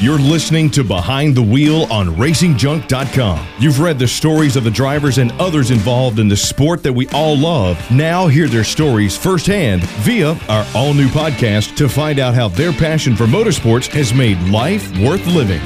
[0.00, 3.46] You're listening to Behind the Wheel on RacingJunk.com.
[3.58, 7.06] You've read the stories of the drivers and others involved in the sport that we
[7.08, 7.78] all love.
[7.90, 12.72] Now hear their stories firsthand via our all new podcast to find out how their
[12.72, 15.60] passion for motorsports has made life worth living.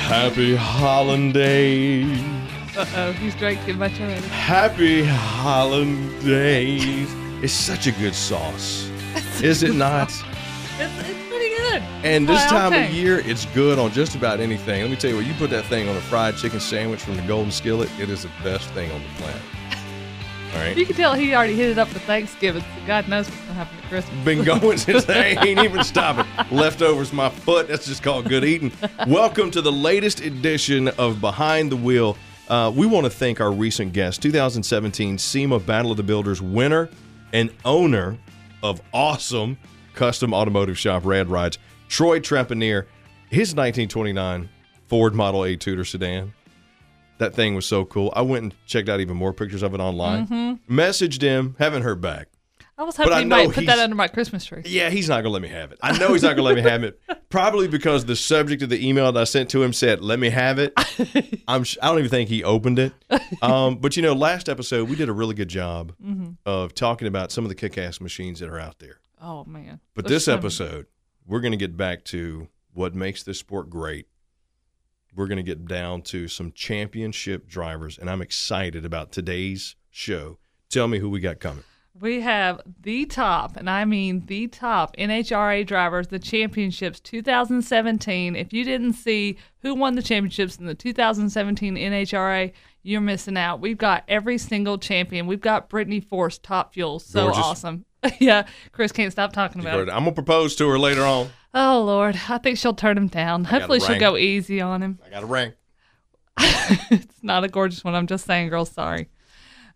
[0.00, 2.18] Happy holidays.
[2.74, 4.26] Uh oh, he's drank too much already.
[4.28, 6.78] Happy holidays.
[7.42, 8.88] It's such a good sauce.
[9.42, 10.08] Is it not?
[10.08, 10.22] It's,
[10.80, 11.23] it's pretty
[11.80, 12.04] good.
[12.04, 14.82] And this time of year, it's good on just about anything.
[14.82, 17.16] Let me tell you what, you put that thing on a fried chicken sandwich from
[17.16, 19.42] the Golden Skillet, it is the best thing on the planet.
[20.54, 22.62] All You can tell he already hit it up for Thanksgiving.
[22.62, 24.24] So God knows what's gonna happen at Christmas.
[24.24, 26.26] Been going since they ain't even stopping.
[26.56, 27.66] Leftovers my foot.
[27.66, 28.70] That's just called good eating.
[29.08, 32.16] Welcome to the latest edition of Behind the Wheel.
[32.48, 36.88] Uh, we want to thank our recent guest, 2017 SEMA Battle of the Builders winner
[37.32, 38.16] and owner
[38.62, 39.58] of awesome
[39.94, 42.86] custom automotive shop Rad Rides, Troy Trepanier.
[43.30, 44.48] His 1929
[44.86, 46.34] Ford Model A Tudor sedan.
[47.18, 48.12] That thing was so cool.
[48.14, 50.26] I went and checked out even more pictures of it online.
[50.26, 50.78] Mm-hmm.
[50.78, 52.28] Messaged him, haven't heard back.
[52.76, 54.62] I was hoping he might put that under my Christmas tree.
[54.64, 55.78] Yeah, he's not gonna let me have it.
[55.80, 57.00] I know he's not gonna let me have it.
[57.28, 60.28] Probably because the subject of the email that I sent to him said, "Let me
[60.30, 60.72] have it."
[61.48, 61.62] I'm.
[61.62, 62.92] sh- I don't even think he opened it.
[63.42, 65.92] Um, but you know, last episode we did a really good job
[66.44, 68.98] of talking about some of the kick-ass machines that are out there.
[69.24, 69.80] Oh man.
[69.94, 70.86] But There's this so episode,
[71.26, 74.06] we're gonna get back to what makes this sport great.
[75.16, 80.38] We're gonna get down to some championship drivers, and I'm excited about today's show.
[80.68, 81.64] Tell me who we got coming.
[81.98, 88.36] We have the top, and I mean the top NHRA drivers, the championships 2017.
[88.36, 92.52] If you didn't see who won the championships in the 2017 NHRA,
[92.84, 93.60] you're missing out.
[93.60, 95.26] We've got every single champion.
[95.26, 97.00] We've got Brittany Force, Top Fuel.
[97.00, 97.42] So Gorgeous.
[97.42, 97.84] awesome.
[98.20, 99.88] yeah, Chris can't stop talking about it.
[99.88, 101.30] I'm gonna propose to her later on.
[101.54, 102.18] Oh, Lord.
[102.28, 103.44] I think she'll turn him down.
[103.46, 104.98] a Hopefully, she'll go easy on him.
[105.04, 105.52] I got a ring.
[106.38, 107.94] it's not a gorgeous one.
[107.94, 109.08] I'm just saying, girls, Sorry.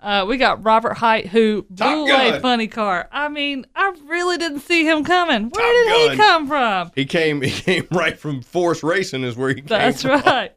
[0.01, 2.41] Uh, we got Robert Hight, who Top blew a Gun.
[2.41, 3.09] funny car.
[3.11, 5.51] I mean, I really didn't see him coming.
[5.51, 6.11] Where Top did Gun.
[6.11, 6.93] he come from?
[6.95, 7.43] He came.
[7.49, 9.67] He came right from Force Racing, is where he came.
[9.67, 9.79] From.
[9.79, 10.53] That's right.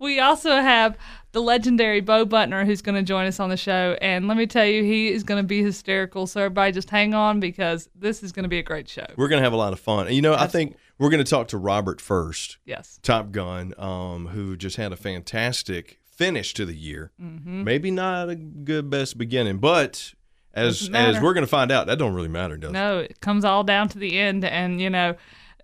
[0.00, 0.96] We also have
[1.32, 3.96] the legendary Bo Butner, who's going to join us on the show.
[4.00, 6.26] And let me tell you, he is going to be hysterical.
[6.26, 9.06] So everybody, just hang on because this is going to be a great show.
[9.16, 10.06] We're gonna have a lot of fun.
[10.06, 12.98] And, you know, I think we're gonna talk to Robert first, Yes.
[13.02, 17.12] Top Gun, um, who just had a fantastic finish to the year.
[17.20, 17.64] Mm-hmm.
[17.64, 20.14] Maybe not a good best beginning, but
[20.52, 22.74] as as we're gonna find out, that don't really matter, does it?
[22.74, 24.44] No, it comes all down to the end.
[24.44, 25.14] And, you know,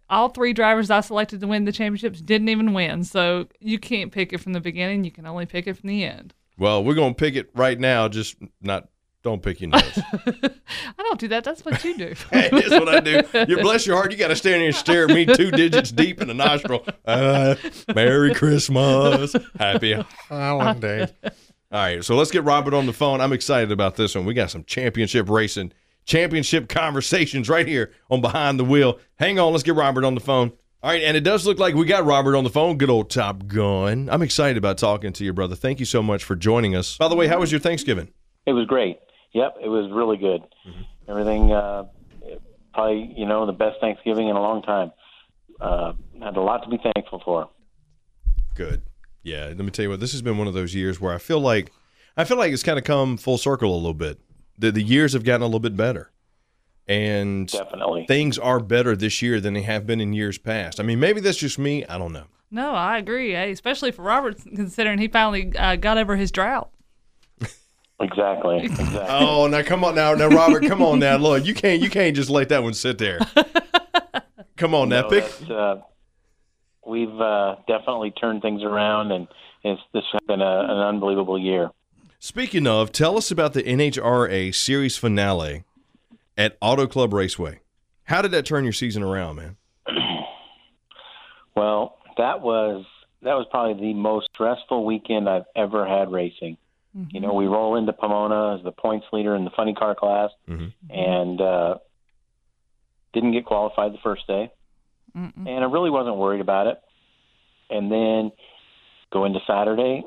[0.09, 3.05] all three drivers I selected to win the championships didn't even win.
[3.05, 5.05] So you can't pick it from the beginning.
[5.05, 6.35] You can only pick it from the end.
[6.59, 8.09] Well, we're gonna pick it right now.
[8.09, 8.89] Just not.
[9.23, 9.99] Don't pick your nose.
[10.27, 11.43] I don't do that.
[11.43, 12.15] That's what you do.
[12.31, 13.23] hey, that's what I do.
[13.49, 14.13] You bless your heart.
[14.13, 16.87] You got to stand there and stare at me two digits deep in the nostril.
[17.05, 17.57] Uh,
[17.93, 21.09] Merry Christmas, Happy Holiday.
[21.25, 21.33] All
[21.73, 23.21] right, so let's get Robert on the phone.
[23.21, 24.27] I'm excited about this one.
[24.27, 25.73] We got some championship racing,
[26.07, 28.99] championship conversations right here on Behind the Wheel.
[29.17, 30.53] Hang on, let's get Robert on the phone.
[30.83, 32.79] All right, and it does look like we got Robert on the phone.
[32.79, 34.09] Good old Top Gun.
[34.11, 35.57] I'm excited about talking to you, brother.
[35.57, 36.97] Thank you so much for joining us.
[36.97, 38.09] By the way, how was your Thanksgiving?
[38.47, 39.01] It was great.
[39.33, 40.43] Yep, it was really good.
[41.09, 41.85] Everything, uh,
[42.73, 44.93] probably you know the best Thanksgiving in a long time.
[45.61, 47.49] Uh, had a lot to be thankful for.
[48.55, 48.83] Good.
[49.23, 50.01] Yeah, let me tell you what.
[50.01, 51.73] This has been one of those years where I feel like
[52.17, 54.21] I feel like it's kind of come full circle a little bit.
[54.59, 56.11] The the years have gotten a little bit better,
[56.89, 58.07] and Definitely.
[58.07, 60.81] things are better this year than they have been in years past.
[60.81, 61.85] I mean, maybe that's just me.
[61.87, 62.25] I don't know.
[62.51, 63.33] No, I agree.
[63.33, 66.71] Hey, especially for Roberts, considering he finally uh, got over his drought.
[67.99, 68.59] Exactly.
[68.65, 68.99] Exactly.
[69.09, 71.17] Oh, now come on now, now Robert, come on now.
[71.17, 73.19] Look, you can't you can't just let that one sit there.
[74.57, 75.25] Come on now, No, pick.
[75.25, 75.81] that's, uh,
[76.87, 79.29] we've uh, definitely turned things around, and
[79.63, 81.69] it's, this has been a, an unbelievable year.
[82.19, 85.65] Speaking of, tell us about the NHRA series finale
[86.37, 87.61] at Auto Club Raceway.
[88.05, 89.57] How did that turn your season around, man?
[91.55, 92.85] Well, that was
[93.23, 96.59] that was probably the most stressful weekend I've ever had racing.
[97.11, 100.31] You know, we roll into Pomona as the points leader in the funny car class,
[100.49, 100.73] Mhm.
[100.91, 101.75] and uh,
[103.15, 104.51] didn't get qualified the first day,
[105.17, 105.33] Mm-mm.
[105.47, 106.79] and I really wasn't worried about it.
[107.71, 108.33] And then
[109.11, 110.05] go into Saturday,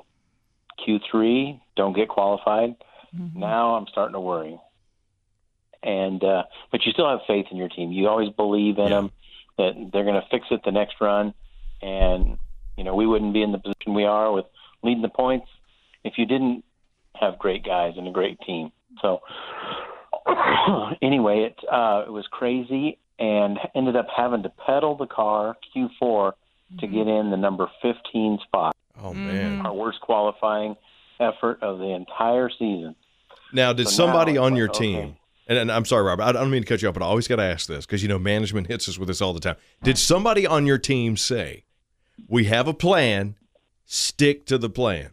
[0.87, 2.75] Q3, don't get qualified.
[3.35, 4.59] Now I'm starting to worry.
[5.81, 7.91] And uh, but you still have faith in your team.
[7.91, 8.89] You always believe in Yeah.
[8.89, 9.11] them
[9.57, 11.33] that they're going to fix it the next run.
[11.81, 12.37] And
[12.77, 14.45] you know we wouldn't be in the position we are with
[14.83, 15.47] leading the points
[16.03, 16.63] if you didn't
[17.15, 18.71] have great guys and a great team.
[19.01, 19.21] So
[21.01, 26.33] anyway, it uh, it was crazy and ended up having to pedal the car Q4
[26.79, 28.75] to get in the number 15 spot.
[29.01, 29.27] Oh mm-hmm.
[29.27, 29.65] man.
[29.65, 30.75] Our worst qualifying
[31.19, 32.95] effort of the entire season.
[33.51, 34.79] Now, did So somebody now on like, your okay.
[34.79, 35.15] team?
[35.47, 36.23] And, and I'm sorry, Robert.
[36.23, 38.03] I don't mean to cut you off, but I always got to ask this because
[38.03, 39.55] you know management hits us with this all the time.
[39.83, 41.63] Did somebody on your team say,
[42.27, 43.35] "We have a plan,
[43.85, 45.11] stick to the plan"?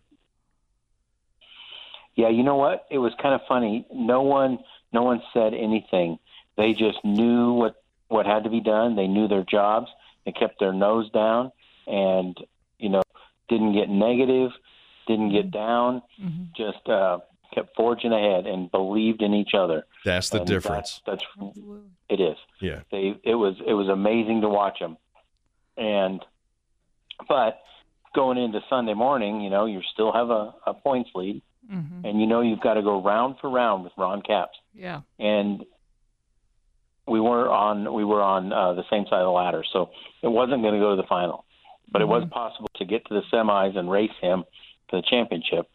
[2.17, 2.87] Yeah, you know what?
[2.91, 3.87] It was kind of funny.
[3.93, 4.59] No one,
[4.93, 6.19] no one said anything.
[6.57, 8.95] They just knew what what had to be done.
[8.95, 9.89] They knew their jobs.
[10.27, 11.51] They kept their nose down,
[11.87, 12.37] and
[12.79, 13.03] you know,
[13.49, 14.51] didn't get negative,
[15.07, 16.03] didn't get down.
[16.57, 17.19] Just uh,
[17.55, 19.87] kept forging ahead and believed in each other.
[20.05, 21.01] That's the And difference.
[21.07, 21.81] That's, that's Absolutely.
[22.09, 22.37] it is.
[22.61, 22.81] Yeah.
[22.91, 24.97] They it was it was amazing to watch them,
[25.77, 26.25] and
[27.29, 27.61] but
[28.15, 32.21] going into Sunday morning, you know, you still have a, a points lead, hmm and
[32.21, 35.01] you know you've got to go round for round with Ron Capps, Yeah.
[35.19, 35.65] and
[37.09, 39.91] we were on we were on uh, the same side of the ladder, so
[40.23, 41.45] it wasn't going to go to the final,
[41.91, 44.45] but it was possible to get to the semis and race him
[44.91, 45.69] to the championship.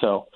[0.00, 0.28] So,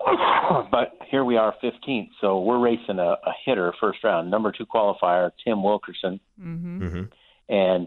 [0.70, 2.08] but here we are, 15th.
[2.20, 7.02] So we're racing a, a hitter first round, number two qualifier, Tim Wilkerson, hmm hmm
[7.48, 7.86] and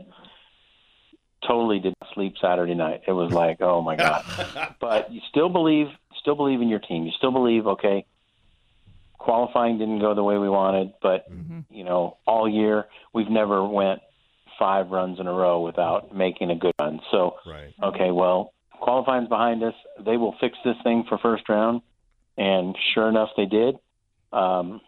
[1.46, 3.02] totally did not sleep Saturday night.
[3.08, 4.24] It was like, oh my god!
[4.82, 5.88] but you still believe,
[6.22, 7.06] still believe in your team.
[7.06, 8.06] You still believe, okay.
[9.18, 11.26] Qualifying didn't go the way we wanted, but
[11.70, 14.00] you know, all year we've never went
[14.60, 17.00] five runs in a row without making a good run.
[17.12, 17.74] So Right.
[17.82, 19.74] okay, well, qualifying's behind us.
[20.00, 21.82] They will fix this thing for first round,
[22.38, 23.76] and sure enough, they did.
[24.32, 24.82] Um,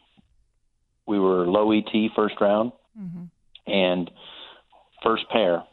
[1.08, 3.24] we were low ET first round, hmm
[3.68, 4.10] and
[5.04, 5.64] first pair.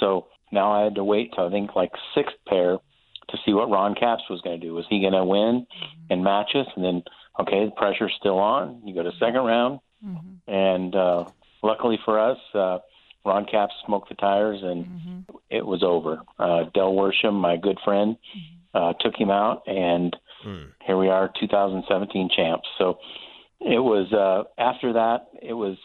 [0.00, 2.78] So now I had to wait till I think like sixth pair
[3.28, 4.72] to see what Ron Capps was going to do.
[4.74, 5.66] Was he going to win
[6.10, 6.66] and match us?
[6.76, 7.02] And then,
[7.40, 8.82] okay, the pressure's still on.
[8.84, 10.16] You go to second round, hmm
[10.46, 11.24] and uh,
[11.62, 12.78] luckily for us, uh,
[13.26, 14.86] Ron Capps smoked the tires, and
[15.50, 16.20] it was over.
[16.38, 18.16] Uh, Del Worsham, my good friend,
[18.74, 20.72] uh, took him out, and Mm.
[20.86, 22.68] here we are, 2017 champs.
[22.78, 22.98] So
[23.60, 25.76] it was uh, after that, it was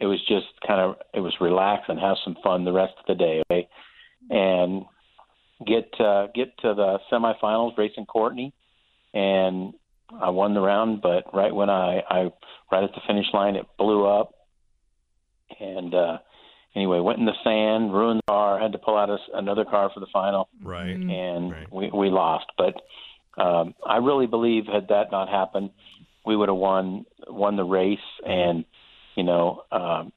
[0.00, 3.06] it was just kind of it was relax and have some fun the rest of
[3.06, 3.68] the day, okay,
[4.30, 4.84] and
[5.66, 8.54] get uh, get to the semifinals, racing Courtney,
[9.12, 9.74] and
[10.20, 11.02] I won the round.
[11.02, 12.32] But right when I I
[12.70, 14.32] right at the finish line, it blew up,
[15.60, 16.18] and uh,
[16.74, 19.90] anyway, went in the sand, ruined the car, had to pull out a, another car
[19.92, 20.90] for the final Right.
[20.96, 21.72] and Right.
[21.72, 22.46] we, we lost.
[22.56, 22.74] But
[23.42, 25.70] um, I really believe had that not happened,
[26.26, 27.98] we would have won won the race.
[28.26, 28.64] And
[29.16, 30.12] you know, um,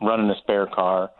[0.00, 1.10] running a spare car,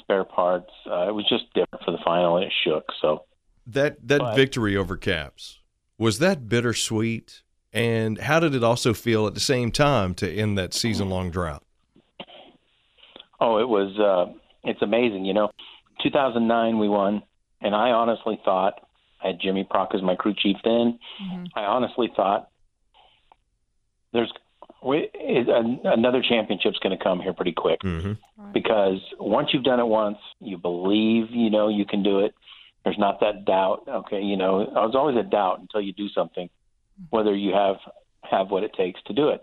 [0.00, 2.84] spare parts, uh, it was just different for the final, and it shook.
[3.00, 3.24] So
[3.66, 5.58] That that But- victory over Capps
[5.98, 7.42] was that bittersweet,
[7.72, 11.30] and how did it also feel at the same time to end that season long
[11.30, 11.62] drought?
[13.40, 13.98] Oh, it was.
[13.98, 14.32] Uh,
[14.62, 15.24] it's amazing.
[15.24, 15.50] You know,
[16.02, 17.22] 2009 we won,
[17.60, 18.80] and I honestly thought
[19.22, 20.98] I had Jimmy Prock as my crew chief then.
[21.54, 22.48] I honestly thought
[24.12, 24.32] there's
[24.82, 28.52] we, it, an, another championship's going to come here pretty quick Mm-hmm.
[28.52, 32.34] because once you've done it once, you believe you know you can do it.
[32.84, 33.84] There's not that doubt.
[33.88, 36.50] Okay, you know, there's always a doubt until you do something,
[37.10, 37.76] whether you have
[38.22, 39.42] have what it takes to do it.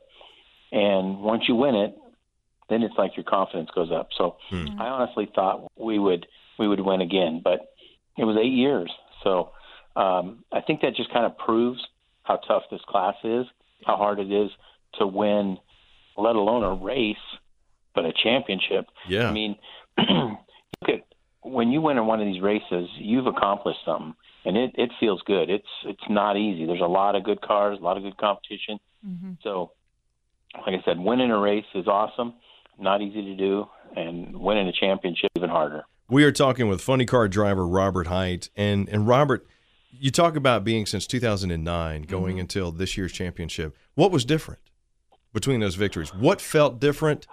[0.71, 1.95] And once you win it,
[2.71, 4.09] then it's like your confidence goes up.
[4.17, 4.37] So
[4.79, 6.25] I honestly thought we would
[6.57, 7.73] we would win again, but
[8.17, 8.91] it was eight years.
[9.23, 9.51] So
[9.95, 11.81] um, I think that just kind of proves
[12.23, 13.45] how tough this class is,
[13.85, 14.49] how hard it is
[14.99, 15.57] to win,
[16.17, 17.15] let alone a race,
[17.93, 18.85] but a championship.
[19.07, 19.29] Yeah.
[19.29, 19.55] I mean,
[19.97, 21.01] look at
[21.41, 24.13] when you win in one of these races, you've accomplished something,
[24.45, 25.49] and it it feels good.
[25.49, 26.65] It's it's not easy.
[26.65, 28.79] There's a lot of good cars, a lot of good competition.
[29.43, 29.71] So,
[30.55, 32.33] like I said, winning a race is awesome.
[32.81, 35.83] Not easy to do, and winning a championship even harder.
[36.09, 39.47] We are talking with funny car driver Robert Hight, and and Robert,
[39.91, 43.77] you talk about being since 2009 going until this year's championship.
[43.95, 44.61] What was different
[45.31, 46.13] between those victories?
[46.13, 47.27] What felt different?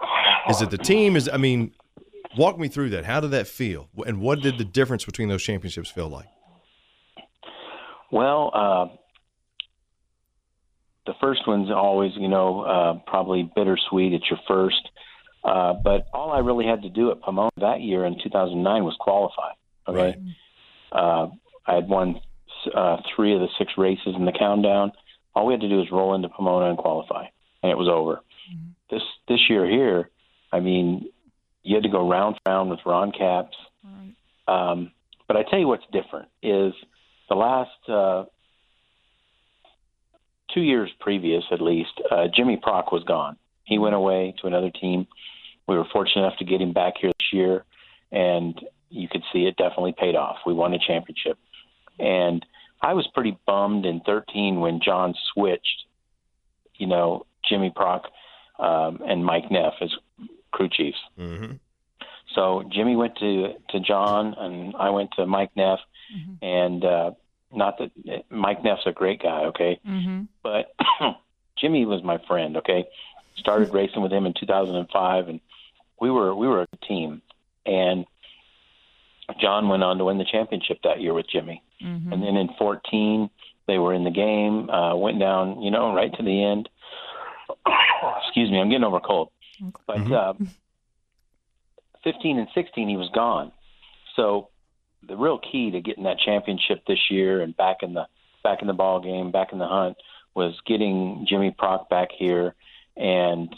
[0.49, 1.15] Is it the team?
[1.15, 1.73] Is I mean,
[2.37, 3.05] walk me through that.
[3.05, 3.89] How did that feel?
[4.05, 6.27] And what did the difference between those championships feel like?
[8.11, 8.95] Well, uh,
[11.05, 14.13] the first one's always, you know, uh, probably bittersweet.
[14.13, 14.89] It's your first.
[15.43, 18.95] Uh, but all I really had to do at Pomona that year in 2009 was
[18.99, 19.51] qualify.
[19.87, 19.97] Okay.
[19.97, 20.15] Right.
[20.91, 21.29] Uh,
[21.65, 22.19] I had won
[22.75, 24.91] uh, three of the six races in the countdown.
[25.35, 27.25] All we had to do was roll into Pomona and qualify,
[27.63, 28.21] and it was over.
[28.89, 30.09] This this year here,
[30.51, 31.09] I mean,
[31.63, 33.55] you had to go round for round with Ron Capps.
[34.47, 34.91] Um,
[35.27, 36.73] but I tell you what's different is
[37.29, 38.25] the last uh,
[40.53, 43.37] two years previous, at least, uh, Jimmy Prock was gone.
[43.69, 45.07] He went away to another team.
[45.67, 47.63] We were fortunate enough to get him back here this year,
[48.11, 48.59] and
[48.89, 50.37] you could see it definitely paid off.
[50.45, 51.37] We won a championship,
[51.99, 52.43] and
[52.81, 55.85] I was pretty bummed in 13 when John switched.
[56.75, 58.05] You know, Jimmy Prock
[58.57, 59.91] um, and Mike Neff as
[60.51, 60.97] crew chiefs.
[61.19, 61.53] Mm-hmm.
[62.35, 65.79] So Jimmy went to to John, and I went to Mike Neff,
[66.15, 66.37] Mhm.
[66.41, 67.11] and uh,
[67.53, 67.91] not that
[68.31, 70.23] Mike Neff's a great guy, okay, Mm-hmm.
[70.41, 70.73] but
[71.59, 72.85] Jimmy was my friend, okay.
[73.39, 75.39] Started racing with him in 2005, and
[76.01, 77.21] we were we were a team.
[77.65, 78.05] And
[79.39, 82.11] John went on to win the championship that year with Jimmy, Mm-hmm.
[82.11, 83.29] and then in 14
[83.67, 86.67] they were in the game, uh, went down, you know, right to the end.
[88.25, 89.29] Excuse me, I'm getting over cold.
[89.85, 90.11] But Mhm.
[90.11, 90.33] uh,
[92.03, 93.51] 15 and 16, he was gone.
[94.15, 94.49] So
[95.07, 98.07] the real key to getting that championship this year and back in the
[98.43, 99.97] back in the ball game, back in the hunt,
[100.33, 102.55] was getting Jimmy Prock back here.
[102.99, 103.55] And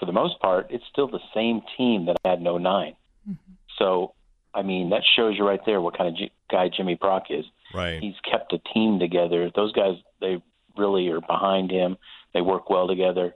[0.00, 3.32] for the most part, it's still the same team that I had in 9 mm-hmm.
[3.78, 4.14] So,
[4.54, 7.44] I mean, that shows you right there what kind of G- guy Jimmy Prock is
[7.74, 8.02] Right.
[8.02, 9.50] he's kept a team together.
[9.54, 10.42] Those guys, they
[10.76, 11.98] really are behind him.
[12.32, 13.34] They work well together.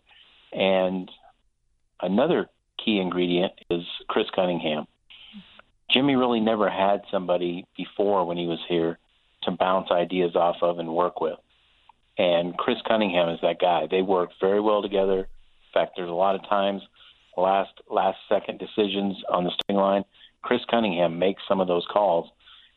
[0.52, 1.10] And
[2.00, 2.48] another
[2.82, 4.86] key ingredient is Chris Cunningham.
[5.90, 8.98] Jimmy really never had somebody before when he was here
[9.42, 11.38] to bounce ideas off of and work with.
[12.16, 13.86] And Chris Cunningham is that guy.
[13.90, 15.28] They work very well together.
[15.74, 16.82] In fact, there's a lot of times
[17.36, 20.04] last last second decisions on the starting line.
[20.42, 22.30] Chris Cunningham makes some of those calls,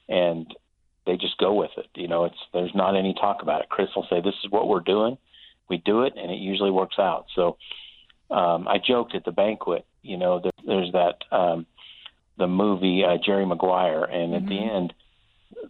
[0.07, 0.53] and
[1.05, 1.87] they just go with it.
[1.95, 3.69] You know, it's there's not any talk about it.
[3.69, 5.17] Chris will say, "This is what we're doing."
[5.67, 7.25] We do it, and it usually works out.
[7.35, 7.57] So,
[8.29, 9.85] um, I joked at the banquet.
[10.03, 11.65] You know, there, there's that um,
[12.37, 14.93] the movie uh, Jerry Maguire, and at the end,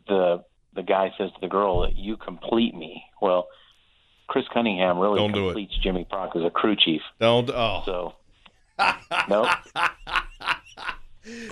[0.07, 0.43] the
[0.75, 3.47] the guy says to the girl, "You complete me." Well,
[4.27, 5.53] Chris Cunningham really Don't do it.
[5.53, 7.01] completes Jimmy Prock as a crew chief.
[7.19, 7.49] Don't.
[7.49, 7.83] Oh.
[7.85, 8.13] So,
[9.29, 9.49] no,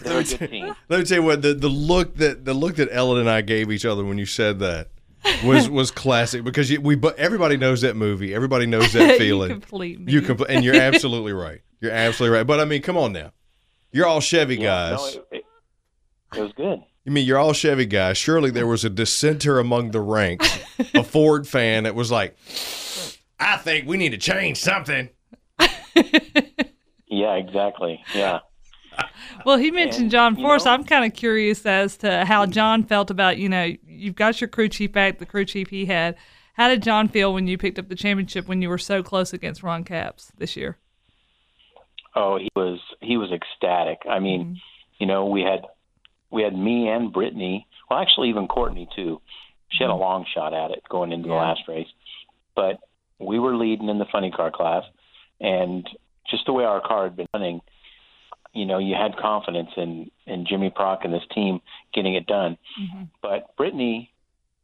[0.04, 0.76] they're a good team.
[0.90, 3.42] Let me tell you what the, the look that the look that Ellen and I
[3.42, 4.90] gave each other when you said that
[5.44, 8.34] was was classic because you, we but everybody knows that movie.
[8.36, 9.50] Everybody knows that feeling.
[9.52, 10.12] you complete me.
[10.12, 11.62] You compl- and you're absolutely right.
[11.80, 12.46] You're absolutely right.
[12.48, 13.32] But I mean, come on now.
[13.92, 15.00] You're all Chevy Yeah, guys.
[15.00, 15.46] no, it, it,
[16.38, 16.80] it was good.
[17.06, 18.18] You mean you're all Chevy guys?
[18.18, 20.60] Surely there was a dissenter among the ranks,
[20.94, 22.38] a Ford fan that was like,
[23.40, 25.10] "I think we need to change something."
[27.14, 28.04] Yeah, exactly.
[28.16, 28.40] Yeah.
[29.46, 30.66] Well, he mentioned And, John you Force.
[30.66, 32.52] know- I'm kind of curious as to how mm-hmm.
[32.52, 35.86] John felt about, you know, you've got your crew chief back, the crew chief he
[35.86, 36.16] had.
[36.56, 39.32] How did John feel when you picked up the championship when you were so close
[39.32, 40.78] against Ron Capps this year?
[42.16, 44.00] Oh, he was he was ecstatic.
[44.10, 44.54] I mean, mm-hmm.
[45.00, 45.66] you know, we had
[46.34, 47.68] we had me and Brittany.
[47.90, 49.22] Well, actually, even Courtney too.
[49.70, 51.88] She had a long shot at it going into the last race,
[52.56, 52.80] but
[53.20, 54.84] we were leading in the funny car class,
[55.40, 55.88] and
[56.30, 57.62] just the way our car had been running,
[58.54, 61.60] you know, you had confidence in in Jimmy Prock and this team
[61.94, 62.58] getting it done.
[63.22, 64.12] But Brittany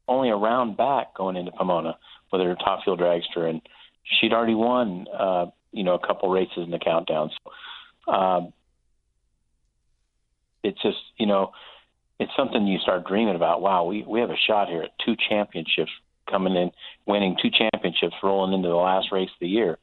[0.08, 1.98] only a round back going into Pomona
[2.32, 3.62] with her top fuel dragster, and
[4.04, 7.30] she'd already won, uh, you know, a couple races in the countdown.
[7.30, 8.54] So, um,
[10.64, 11.52] it's just, you know,
[12.20, 13.62] it's something you start dreaming about.
[13.62, 15.92] Wow, we we have a shot here at two championships
[16.30, 16.72] coming in,
[17.06, 19.78] winning two championships, rolling into the last race of the year,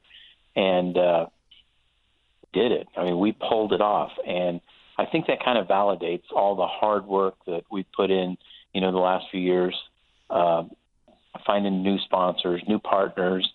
[0.55, 1.25] and uh,
[2.53, 2.87] did it.
[2.95, 4.61] I mean, we pulled it off, and
[4.97, 8.37] I think that kind of validates all the hard work that we put in,
[8.73, 9.75] you know, the last few years,
[10.29, 10.63] uh,
[11.45, 13.47] finding new sponsors, new partners,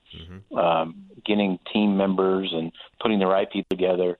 [0.57, 4.19] um, getting team members, and putting the right people together,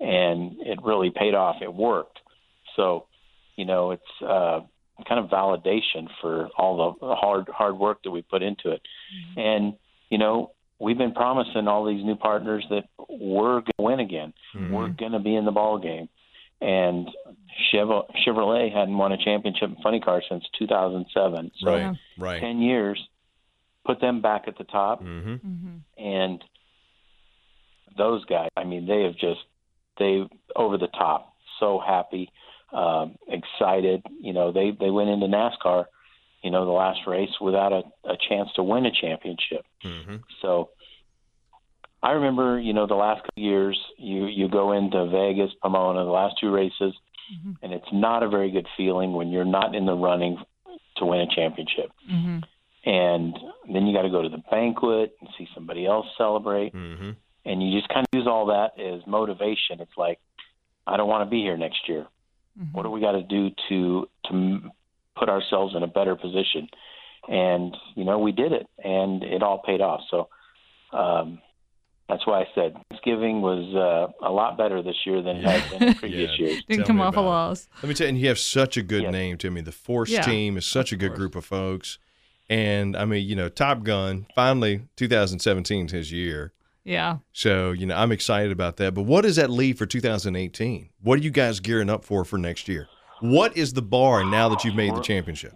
[0.00, 1.56] and it really paid off.
[1.62, 2.18] It worked.
[2.76, 3.06] So,
[3.56, 4.60] you know, it's uh,
[5.08, 8.82] kind of validation for all the hard hard work that we put into it,
[9.36, 9.74] and
[10.10, 10.52] you know.
[10.80, 14.32] We've been promising all these new partners that we're going to win again.
[14.72, 16.08] We're going to be in the ball game
[16.60, 17.08] and
[17.72, 21.52] Chevrolet hadn't won a championship in funny car since 2007.
[21.60, 21.96] So Right.
[22.18, 22.40] Right.
[22.40, 23.00] 10 years,
[23.84, 25.76] put them back at the top, Mm-hmm.
[25.98, 26.44] and
[27.96, 28.48] those guys.
[28.56, 29.40] I mean, they have just
[29.98, 30.26] they
[30.56, 32.30] over the top, so happy,
[32.72, 34.02] um, excited.
[34.20, 35.86] You know, they they went into NASCAR,
[36.42, 39.64] you know, the last race without a, a chance to win a championship.
[39.84, 40.16] Mm-hmm.
[40.40, 40.70] So
[42.02, 46.10] I remember, you know, the last couple years, you you go into Vegas, Pomona, the
[46.10, 46.94] last two races,
[47.62, 50.36] and it's not a very good feeling when you're not in the running
[50.96, 51.90] to win a championship.
[52.10, 52.38] Mm-hmm.
[52.84, 53.38] And
[53.72, 57.10] then you got to go to the banquet and see somebody else celebrate, Mm-hmm.
[57.44, 59.80] and you just kind of use all that as motivation.
[59.80, 60.18] It's like,
[60.86, 62.06] I don't want to be here next year.
[62.72, 64.58] What do we got to do to to
[65.18, 66.68] put ourselves in a better position?
[67.28, 70.00] And you know, we did it, and it all paid off.
[70.10, 70.28] So,
[70.96, 71.40] um,
[72.08, 75.62] that's why I said Thanksgiving was uh, a lot better this year than it has
[75.70, 76.46] been in previous Yeah.
[76.46, 76.64] years.
[76.68, 77.28] Didn't Tell come off a about it.
[77.30, 77.68] loss.
[77.82, 79.12] Let me tell you, and you have such a good Yes.
[79.12, 79.60] name, Timmy.
[79.62, 81.18] The Force Yeah, team is such a good course.
[81.18, 81.98] group of folks.
[82.50, 86.52] And I mean, you know, Top Gun, finally 2017 is his year.
[86.84, 87.18] Yeah.
[87.32, 88.94] So, you know, I'm excited about that.
[88.94, 90.88] But what does that leave for 2018?
[91.02, 92.88] What are you guys gearing up for for next year?
[93.20, 95.54] What is the bar now that you've made the championship?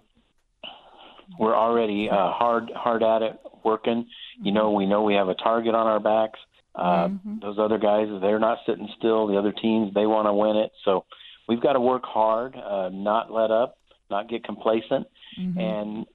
[1.37, 4.07] We're already uh, hard hard at it, working.
[4.41, 6.39] You know, we know we have a target on our backs.
[6.73, 7.09] Uh,
[7.41, 9.27] Those other guys, they're not sitting still.
[9.27, 10.71] The other teams, they want to win it.
[10.85, 11.05] So
[11.49, 13.77] we've got to work hard, uh, not let up,
[14.09, 15.07] not get complacent.
[15.57, 16.05] And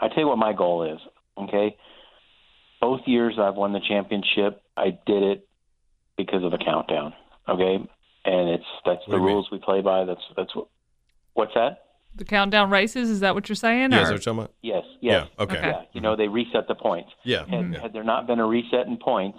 [0.00, 0.98] I tell you what my goal is.
[1.38, 1.76] Okay,
[2.80, 4.62] both years I've won the championship.
[4.76, 5.48] I did it
[6.16, 7.14] because of a countdown.
[7.48, 7.76] Okay,
[8.24, 9.34] and it's that's What the do you mean?
[9.34, 10.04] rules we play by.
[10.04, 10.68] That's that's what.
[11.34, 11.84] What's that?
[12.16, 13.92] The countdown races, is that what you're saying?
[13.92, 14.54] Yeah, or- is that what you're talking about?
[14.60, 14.82] Yes.
[15.00, 15.26] Yes.
[15.38, 15.58] Yeah, okay.
[15.58, 15.68] Okay.
[15.68, 15.82] Yeah.
[15.92, 17.10] You know, they reset the points.
[17.22, 17.44] Yeah.
[17.46, 17.80] Had, yeah.
[17.80, 19.38] had there not been a reset in points,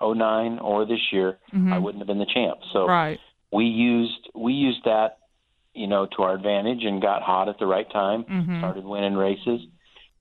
[0.00, 2.58] 09 or this year, I wouldn't have been the champ.
[2.72, 2.90] So Mm-hmm.
[2.90, 3.20] Right.
[3.52, 5.18] we used we used that,
[5.74, 8.24] you know, to our advantage and got hot at the right time.
[8.24, 8.60] Mhm.
[8.60, 9.60] Started winning races,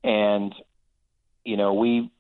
[0.04, 0.54] and
[1.46, 2.12] you know we,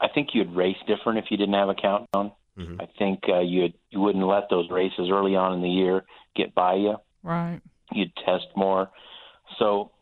[0.00, 2.32] I think you'd race different if you didn't have a countdown.
[2.58, 2.80] Mhm.
[2.82, 6.54] I think uh, you'd you wouldn't let those races early on in the year get
[6.54, 7.60] by you Right.
[7.92, 8.90] you'd test more.
[9.58, 9.92] So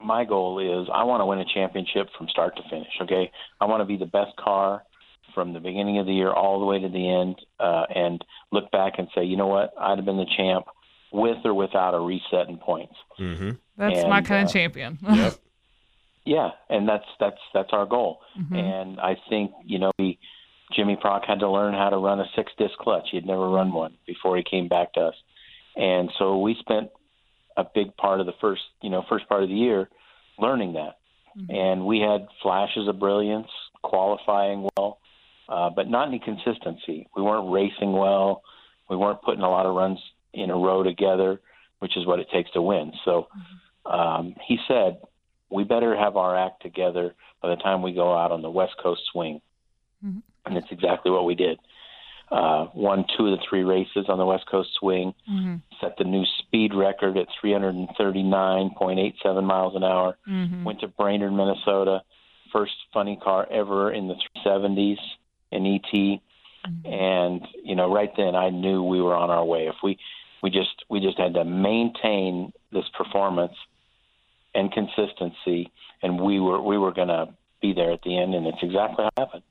[0.00, 2.92] my goal is I want to win a championship from start to finish.
[3.02, 3.30] Okay,
[3.60, 4.84] I want to be the best car
[5.34, 8.70] from the beginning of the year all the way to the end, uh, and look
[8.70, 10.66] back and say, you know what, I'd have been the champ
[11.12, 12.94] with or without a reset in points.
[13.18, 13.50] Mm-hmm.
[13.76, 14.98] That's my kind uh, of champion.
[15.08, 15.34] Yep.
[16.28, 18.20] Yeah, and that's that's that's our goal.
[18.38, 18.54] Mm-hmm.
[18.54, 20.18] And I think you know we,
[20.76, 23.08] Jimmy Prock had to learn how to run a six disc clutch.
[23.10, 25.14] He had never run one before he came back to us,
[25.74, 26.90] and so we spent
[27.56, 29.88] a big part of the first you know first part of the year
[30.38, 30.98] learning that.
[31.48, 33.46] And we had flashes of brilliance,
[33.84, 34.98] qualifying well,
[35.48, 37.06] uh, but not any consistency.
[37.14, 38.42] We weren't racing well.
[38.90, 40.00] We weren't putting a lot of runs
[40.34, 41.40] in a row together,
[41.78, 42.92] which is what it takes to win.
[43.04, 43.28] So
[43.86, 44.98] um, he said,
[45.50, 48.74] we better have our act together by the time we go out on the West
[48.82, 49.40] Coast swing.
[50.04, 50.22] Mhm.
[50.44, 51.58] And it's exactly what we did.
[52.30, 55.62] Uh, won two of the three races on the West Coast swing, Mhm.
[55.80, 60.18] set the new speed record at 339.87 miles an hour.
[60.26, 60.64] Mhm.
[60.64, 62.02] Went to Brainerd, Minnesota,
[62.52, 64.98] first funny car ever in the 70s
[65.50, 66.20] in ET.
[66.84, 69.68] And you know, right then I knew we were on our way.
[69.68, 69.98] If we
[70.42, 73.54] we just we just had to maintain this performance
[74.58, 75.70] and consistency,
[76.02, 77.28] and we were we were going to
[77.62, 79.42] be there at the end, and it's exactly what happened.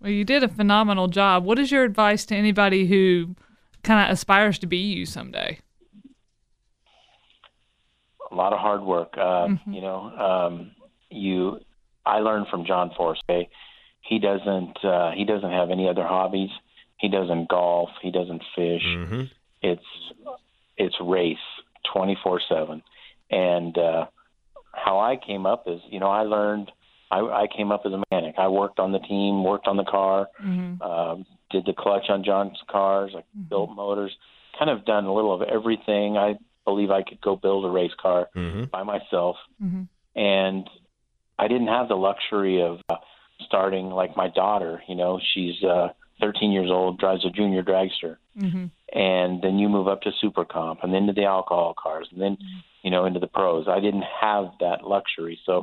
[0.00, 1.44] Well, you did a phenomenal job.
[1.44, 3.36] What is your advice to anybody who
[3.82, 5.60] kind of aspires to be you someday?
[8.30, 9.14] a lot of hard work.
[9.18, 10.70] Uh, You know, um,
[11.10, 11.60] you.
[12.04, 13.20] I learned from John Force.
[13.28, 13.48] Okay?
[14.00, 14.82] He doesn't.
[14.82, 16.50] Uh, he doesn't have any other hobbies.
[16.98, 17.90] He doesn't golf.
[18.00, 18.82] He doesn't fish.
[18.84, 19.22] Mm-hmm.
[19.60, 19.90] It's
[20.76, 21.36] it's race
[21.92, 22.82] twenty four seven.
[23.32, 24.06] And uh,
[24.72, 26.70] how I came up is, you know, I learned.
[27.10, 28.36] I, I came up as a mechanic.
[28.38, 30.80] I worked on the team, worked on the car, Mhm.
[30.80, 33.12] um, did the clutch on John's cars.
[33.14, 34.12] I built motors.
[34.58, 36.16] Kind of done a little of everything.
[36.16, 38.64] I believe I could go build a race car Mm-hmm.
[38.64, 39.88] by myself, Mhm.
[40.14, 40.70] and
[41.38, 42.96] I didn't have the luxury of uh,
[43.40, 44.82] starting like my daughter.
[44.88, 45.88] You know, she's uh,
[46.22, 48.70] 13 years old, drives a junior dragster, Mhm.
[48.92, 52.22] and then you move up to super comp, and then to the alcohol cars, and
[52.22, 52.38] then
[52.82, 53.66] you know into the pros.
[53.68, 55.62] I didn't have that luxury, so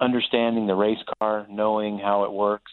[0.00, 2.72] understanding the race car, knowing how it works,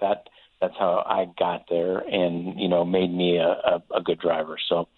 [0.00, 0.28] that
[0.60, 4.56] that's how I got there, and you know made me a, a, a good driver.
[4.68, 4.88] So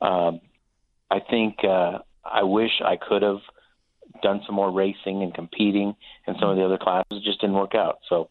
[0.00, 0.40] um,
[1.10, 3.40] I think uh, I wish I could have
[4.22, 7.06] done some more racing and competing in some of the other classes.
[7.12, 7.98] It just didn't work out.
[8.08, 8.28] So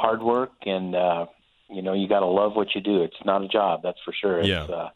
[0.00, 1.26] hard work and uh,
[1.68, 3.02] you know you got to love what you do.
[3.02, 4.38] It's not a job, that's for sure.
[4.38, 4.64] It's, Yeah.
[4.64, 4.88] uh,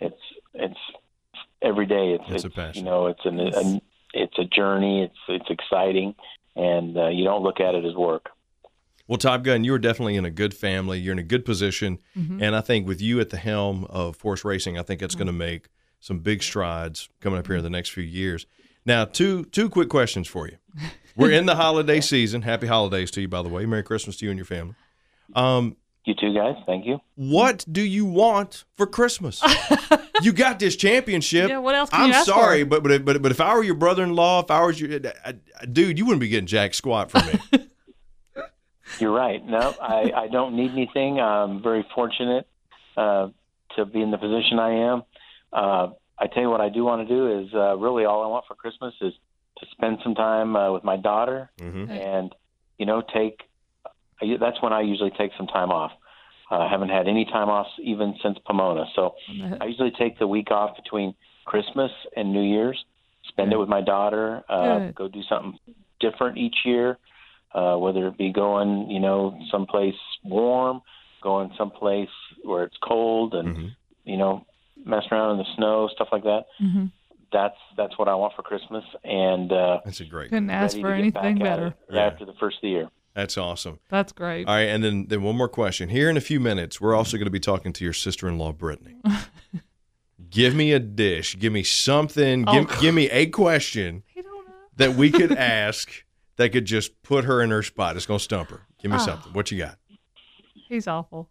[0.00, 0.22] it's
[0.54, 0.80] it's
[1.62, 2.12] every day.
[2.18, 2.84] It's, It's a passion.
[2.84, 3.80] You know, it's an a,
[4.12, 5.02] it's a journey.
[5.02, 6.14] It's it's exciting,
[6.56, 8.26] and uh, you don't look at it as work.
[9.06, 10.98] Well, Top Gun, you're definitely in a good family.
[10.98, 11.98] You're in a good position.
[12.14, 15.26] And I think with you at the helm of Force Racing, I think that's going
[15.26, 15.68] to make
[16.00, 18.46] some big strides coming up here in the next few years.
[18.86, 20.56] Now, two two quick questions for you.
[21.16, 22.42] We're in the holiday season.
[22.42, 23.64] Happy holidays to you, by the way.
[23.66, 24.74] Merry Christmas to you and your family.
[25.34, 27.00] Um, You two guys, thank you.
[27.14, 29.42] what do you want for Christmas?
[30.22, 31.48] you got this championship.
[31.48, 32.80] Yeah, what else can I'm you ask sorry, for?
[32.80, 35.32] but but but but if I were your brother-in-law, if I was your uh, uh,
[35.72, 37.66] dude, you wouldn't be getting jack squat from me.
[39.00, 39.44] You're right.
[39.44, 41.18] No, I, I don't need anything.
[41.20, 42.46] I'm very fortunate
[42.96, 43.28] uh,
[43.76, 45.02] to be in the position I am.
[45.52, 48.28] Uh, I tell you what I do want to do is uh, really all I
[48.28, 49.12] want for Christmas is
[49.58, 51.88] to spend some time uh, with my daughter Mhm.
[51.90, 52.34] and
[52.78, 53.42] you know take
[54.20, 55.92] I, that's when I usually take some time off.
[56.50, 59.14] Uh, I haven't had any time off even since Pomona, so
[59.60, 61.14] I usually take the week off between
[61.46, 62.82] Christmas and New Year's,
[63.28, 64.94] spend it with my daughter, uh, Good.
[64.94, 65.58] go do something
[66.00, 66.98] different each year,
[67.54, 70.80] uh, whether it be going, you know, someplace warm,
[71.22, 72.10] going someplace
[72.44, 73.70] where it's cold, and Mhm.
[74.04, 74.44] you know,
[74.84, 76.44] messing around in the snow, stuff like that.
[76.58, 76.86] hmm
[77.32, 80.30] That's that's what I want for Christmas, and uh, That's a great.
[80.30, 81.68] Couldn't ask for anything better.
[81.68, 82.00] it Yeah.
[82.06, 82.88] after the first of the year.
[83.14, 83.78] That's awesome.
[83.90, 84.46] That's great.
[84.48, 85.88] All right, and then then one more question.
[85.88, 88.96] Here in a few minutes, we're also going to be talking to your sister-in-law, Brittany.
[90.30, 91.38] give me a dish.
[91.38, 92.44] Give me something.
[92.44, 92.80] Give, Oh.
[92.80, 94.54] give me a question He don't know.
[94.76, 96.04] that we could ask
[96.36, 97.96] that could just put her in her spot.
[97.96, 98.62] It's going to stump her.
[98.82, 99.04] Give me Oh.
[99.04, 99.32] something.
[99.32, 99.78] What you got?
[100.68, 101.28] He's awful.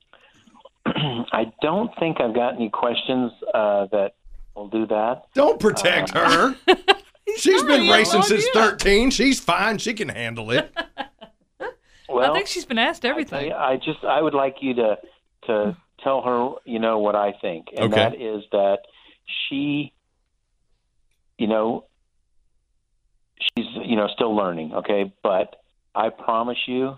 [0.86, 4.16] I don't think I've got any questions uh, that
[4.56, 5.24] will do that.
[5.34, 6.56] Don't protect her.
[7.38, 7.68] She's not.
[7.68, 8.72] been racing since idea.
[8.72, 9.10] 13.
[9.12, 9.78] She's fine.
[9.78, 10.72] She can handle it.
[12.10, 13.52] Well, I think she's been asked I, everything.
[13.54, 14.98] I just I would like you to
[15.48, 17.96] to tell her you know what I think, and Okay.
[17.96, 18.80] that is that
[19.26, 19.94] she,
[21.40, 21.86] you know,
[23.40, 24.74] she's you know still learning.
[24.76, 25.56] Okay, but
[25.96, 26.98] I promise you,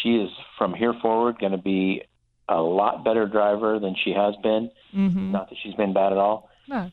[0.00, 2.02] she is from here forward going to be
[2.50, 4.70] a lot better driver than she has been.
[4.92, 6.48] hmm Not that she's been bad at all.
[6.68, 6.90] No.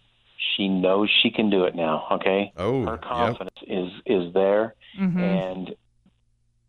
[0.56, 2.06] She knows she can do it now.
[2.13, 3.02] Okay, Oh, her yep.
[3.02, 4.76] confidence is is there.
[4.96, 5.76] hmm And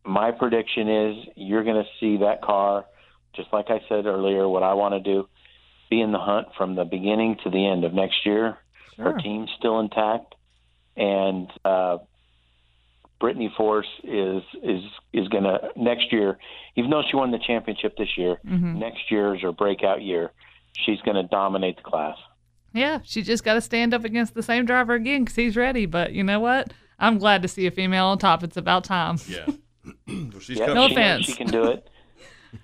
[0.04, 2.86] my prediction is you're going to see that car,
[3.36, 5.28] just like I said earlier, what I want to do,
[5.90, 8.56] be in the hunt from the beginning to the end of next year.
[8.96, 9.12] Sure.
[9.12, 10.34] Her team's still intact,
[10.96, 11.98] and uh,
[13.20, 16.38] Brittany Force is is is going to next year.
[16.76, 20.30] Even though she won the championship this year, hmm next year is her breakout year.
[20.76, 22.16] She's going to dominate the class.
[22.72, 25.86] Yeah, she just got to stand up against the same driver again because he's ready.
[25.86, 26.72] But you know what?
[26.98, 28.42] I'm glad to see a female on top.
[28.44, 29.18] It's about time.
[29.28, 29.46] Yeah.
[30.06, 30.74] Well, she's Yep, coming.
[30.74, 31.24] No she offense.
[31.26, 31.88] she can do it.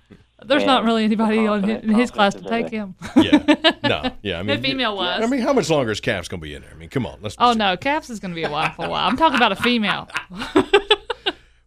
[0.43, 2.95] There's And not really anybody on his, in his class to take him.
[3.15, 3.71] Yeah.
[3.85, 4.11] No.
[4.23, 4.39] Yeah.
[4.39, 5.23] I mean, female was.
[5.23, 6.71] I mean, how much longer is Capps going to be in there?
[6.71, 7.19] I mean, come on.
[7.21, 7.35] Let's.
[7.37, 9.07] Oh no, Capps is going to be a while for a while.
[9.07, 10.09] I'm talking about a female.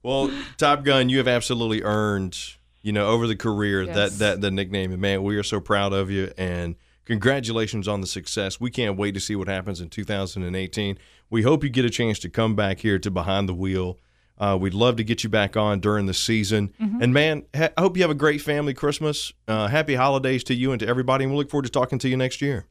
[0.03, 2.39] Well, Top Gun, you have absolutely earned,
[2.83, 3.95] you know, over the career Yes.
[3.97, 4.93] that that the nickname.
[4.93, 8.61] And man, we are so proud of you and congratulations on the success.
[8.61, 10.99] We can't wait to see what happens in 2018.
[11.31, 13.99] We hope you get a chance to come back here to Behind the Wheel.
[14.39, 16.73] Uh, we'd love to get you back on during the season.
[16.81, 17.03] Mm-hmm.
[17.03, 19.33] And man, ha- I hope you have a great family Christmas.
[19.47, 21.25] Uh, happy holidays to you and to everybody.
[21.25, 22.67] And we look forward to talking to you next year.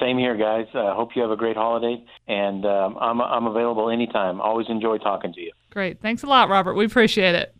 [0.00, 0.66] Same here, guys.
[0.74, 4.40] uh, hope you have a great holiday, and um, I'm I'm available anytime.
[4.40, 5.52] Always enjoy talking to you.
[5.70, 6.00] Great.
[6.00, 6.74] Thanks a lot, Robert.
[6.74, 7.54] We appreciate it.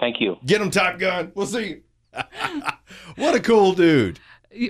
[0.00, 0.36] Thank you.
[0.46, 1.32] Get him, Top Gun.
[1.34, 1.82] We'll see you.
[3.16, 4.18] what a cool dude.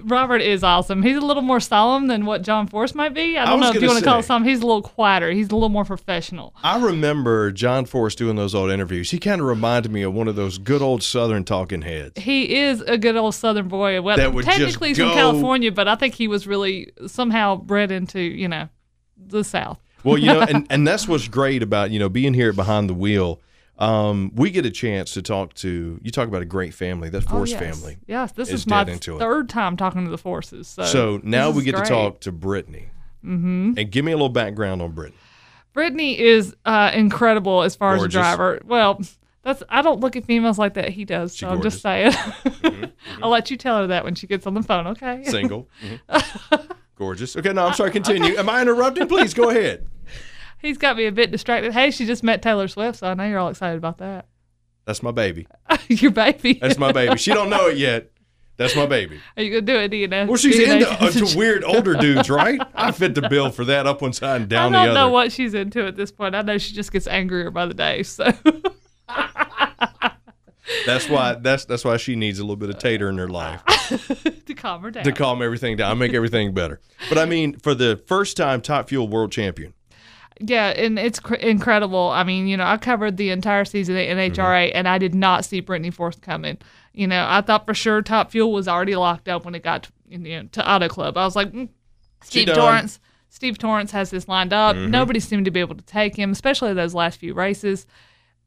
[0.04, 1.02] Robert is awesome.
[1.02, 3.36] He's a little more solemn than what John Force might be.
[3.38, 4.48] I don't was know if you want to call it something.
[4.48, 5.30] He's a little quieter.
[5.30, 6.54] He's a little more professional.
[6.62, 9.10] I remember John Force doing those old interviews.
[9.10, 12.20] He kind of reminded me of one of those good old Southern talking heads.
[12.20, 14.00] He is a good old Southern boy.
[14.02, 17.92] Well, That would technically he's from California, but I think he was really somehow bred
[17.92, 18.68] into you know
[19.16, 19.78] the South.
[20.04, 22.94] Well, you know, and, and that's what's great about, you know, being here Behind the
[22.94, 23.40] Wheel.
[23.78, 27.22] Um, we get a chance to talk to, you talk about a great family, that
[27.24, 27.60] Force oh, yes.
[27.60, 27.98] family.
[28.06, 29.18] Yes, this is is, my dead into it.
[29.18, 30.66] third time talking to the forces.
[30.66, 31.84] So, So now we get great.
[31.84, 32.88] to talk to Brittany.
[33.24, 33.74] Mm-hmm.
[33.76, 35.18] And give me a little background on Brittany.
[35.74, 38.16] Brittany is uh, incredible as far Gorgeous.
[38.18, 38.60] as a driver.
[38.64, 39.02] Well,
[39.42, 40.88] that's I don't look at females like that.
[40.88, 41.36] He does.
[41.36, 42.12] So I'm just saying.
[43.22, 44.86] I'll let you tell her that when she gets on the phone.
[44.88, 45.22] Okay.
[45.24, 45.68] Single.
[46.08, 46.76] Mhm.
[46.96, 47.36] Gorgeous.
[47.36, 47.90] Okay, no, I'm sorry.
[47.90, 48.36] Continue.
[48.38, 49.06] Am I interrupting?
[49.06, 49.86] Please go ahead.
[50.58, 51.72] He's got me a bit distracted.
[51.72, 54.26] Hey, she just met Taylor Swift, so I know you're all excited about that.
[54.84, 55.46] That's my baby.
[55.88, 56.54] Your baby.
[56.54, 57.16] That's my baby.
[57.18, 58.10] She don't know it yet.
[58.56, 59.20] That's my baby.
[59.36, 60.26] Are you gonna do a DNA?
[60.26, 62.58] Well, she's DNA into, uh, weird older dudes, right?
[62.74, 64.90] I fit the bill for that up one side and down the other.
[64.90, 66.34] I don't know what she's into at this point.
[66.34, 68.02] I know she just gets angrier by the day.
[68.02, 68.32] So
[70.84, 73.62] That's why that's that's why she needs a little bit of tater in her life
[74.46, 75.04] to calm her down.
[75.04, 76.80] to calm everything down, I make everything better.
[77.08, 79.74] But I mean, for the first time, Top Fuel World Champion.
[80.40, 82.10] Yeah, and it's cr- incredible.
[82.10, 84.76] I mean, you know, I covered the entire season at NHRA, Mm-hmm.
[84.76, 86.58] and I did not see Brittany Force coming.
[86.92, 89.84] You know, I thought for sure Top Fuel was already locked up when it got
[89.84, 91.16] to, you know, to Auto Club.
[91.16, 91.68] I was like, mm,
[92.22, 92.48] Steve.
[92.48, 92.58] Mm-hmm.
[92.60, 93.00] Torrence.
[93.28, 94.76] Steve Torrence has this lined up.
[94.76, 97.86] Nobody seemed to be able to take him, especially those last few races.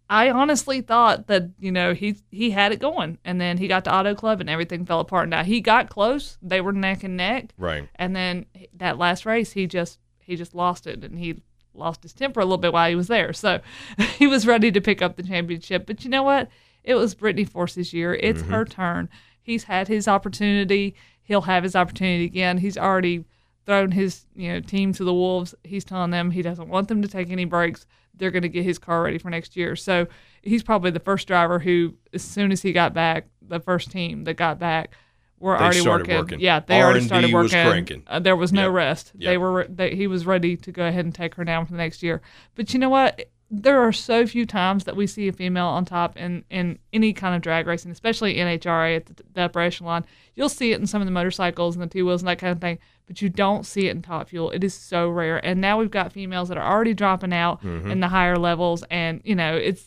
[0.10, 3.84] I honestly thought that you know he he had it going, and then he got
[3.86, 5.30] to Auto Club and everything fell apart.
[5.30, 7.88] Now he got close; they were neck and neck, Right.
[7.96, 8.48] and then
[8.78, 12.46] that last race, he just he just lost it, and he lost his temper a
[12.46, 13.34] little bit while he was there.
[13.34, 13.62] So
[14.18, 15.86] he was ready to pick up the championship.
[15.86, 16.50] But you know what?
[16.84, 18.16] It was Brittany Force's year.
[18.16, 18.52] It's mm-hmm.
[18.52, 19.10] her turn.
[19.42, 20.96] He's had his opportunity.
[21.24, 22.58] He'll have his opportunity again.
[22.58, 23.26] He's already
[23.66, 25.54] thrown his you know team to the wolves.
[25.64, 27.86] He's telling them he doesn't want them to take any breaks.
[28.16, 29.76] they're going to get his car ready for next year.
[29.76, 30.08] So
[30.42, 34.24] he's probably the first driver who, as soon as he got back, the first team
[34.26, 34.94] that got back
[35.40, 36.18] were They already started working.
[36.18, 36.40] working.
[36.40, 37.70] Yeah, they already R&D started was working.
[37.72, 38.04] cranking.
[38.08, 38.72] Uh, there was no Yep.
[38.74, 39.12] rest.
[39.16, 39.66] They were.
[39.70, 42.22] They, he was ready to go ahead and take her down for the next year.
[42.56, 43.30] But you know what?
[43.52, 47.14] There are so few times that we see a female on top in, in any
[47.14, 50.06] kind of drag racing, especially NHRA at the, the upper echelon.
[50.36, 52.52] You'll see it in some of the motorcycles and the two wheels and that kind
[52.52, 54.52] of thing, but you don't see it in Top Fuel.
[54.52, 55.44] It is so rare.
[55.44, 57.90] And now we've got females that are already dropping out Mm-hmm.
[57.90, 59.86] in the higher levels, and you know it's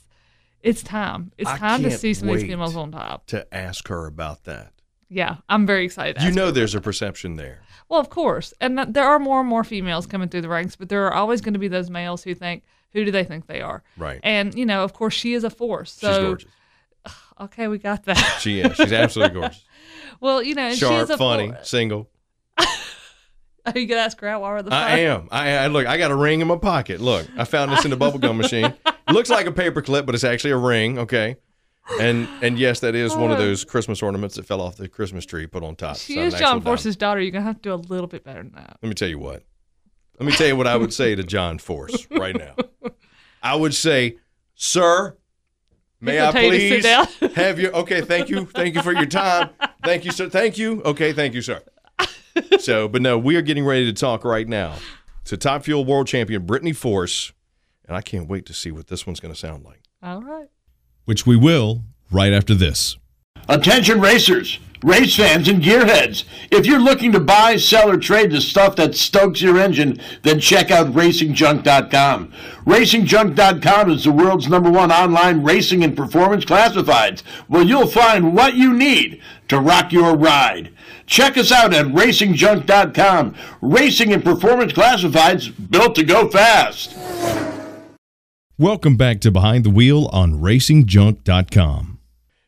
[0.61, 1.31] it's time.
[1.38, 3.27] It's I time to see some of these females on top.
[3.29, 4.73] To ask her about that.
[5.14, 6.22] Yeah, I'm very excited.
[6.22, 7.61] You know there's a perception there.
[7.90, 10.75] Well, of course, and that, there are more and more females coming through the ranks,
[10.77, 13.46] but there are always going to be those males who think, who do they think
[13.46, 13.83] they are?
[13.98, 14.20] Right.
[14.22, 15.92] And you know, of course, she is a force.
[15.92, 16.51] So She's gorgeous.
[17.40, 18.38] okay, we got that.
[18.40, 18.75] She is.
[18.77, 19.62] She's absolutely gorgeous.
[20.20, 22.09] well, you know, Sharp, is a funny, For- single.
[22.59, 22.66] Are
[23.66, 24.81] oh, you gonna ask her out while we're on the phone?
[24.81, 25.29] I am.
[25.31, 25.87] I, I look.
[25.87, 27.01] I got a ring in my pocket.
[27.03, 28.72] Look, I found this in the bubblegum machine.
[28.87, 30.98] It looks like a paper clip, but it's actually a ring.
[30.98, 31.37] Okay.
[32.01, 33.40] And and yes, that is one of uh.
[33.40, 35.97] those Christmas ornaments that fell off the Christmas tree put on top.
[35.97, 36.61] She So is John.
[36.61, 37.21] Force's daughter.
[37.21, 38.79] You're gonna have to do a little bit better than that.
[38.83, 39.42] Let me tell you what.
[40.18, 42.55] Let me tell you what I would say to John Force right now.
[43.42, 44.18] I would say,
[44.55, 45.16] sir,
[46.01, 46.85] may I you please
[47.35, 48.47] have your okay, thank you.
[48.47, 49.51] Thank you for your time.
[49.85, 50.29] Thank you, sir.
[50.29, 50.83] Thank you.
[50.83, 51.62] Okay, thank you, sir.
[52.61, 54.77] So, but no, we are getting ready to talk right now
[55.25, 57.33] to Top Fuel World Champion Brittany Force,
[57.87, 59.83] and I can't wait to see what this one's going to sound like.
[60.03, 60.49] All right.
[61.05, 62.97] Which we will right after this.
[63.49, 66.25] Attention racers, race fans, and gearheads.
[66.51, 70.41] If you're looking to buy, sell, or trade the stuff that stokes your engine, then
[70.41, 72.33] check out RacingJunk.com.
[72.65, 78.55] RacingJunk.com is the world's number one online racing and performance classifieds, where you'll find what
[78.55, 80.73] you need to rock your ride.
[81.07, 83.35] Check us out at RacingJunk.com.
[83.61, 87.62] Racing and performance classifieds built to go fast.
[88.59, 91.99] Welcome back to Behind the Wheel on RacingJunk.com.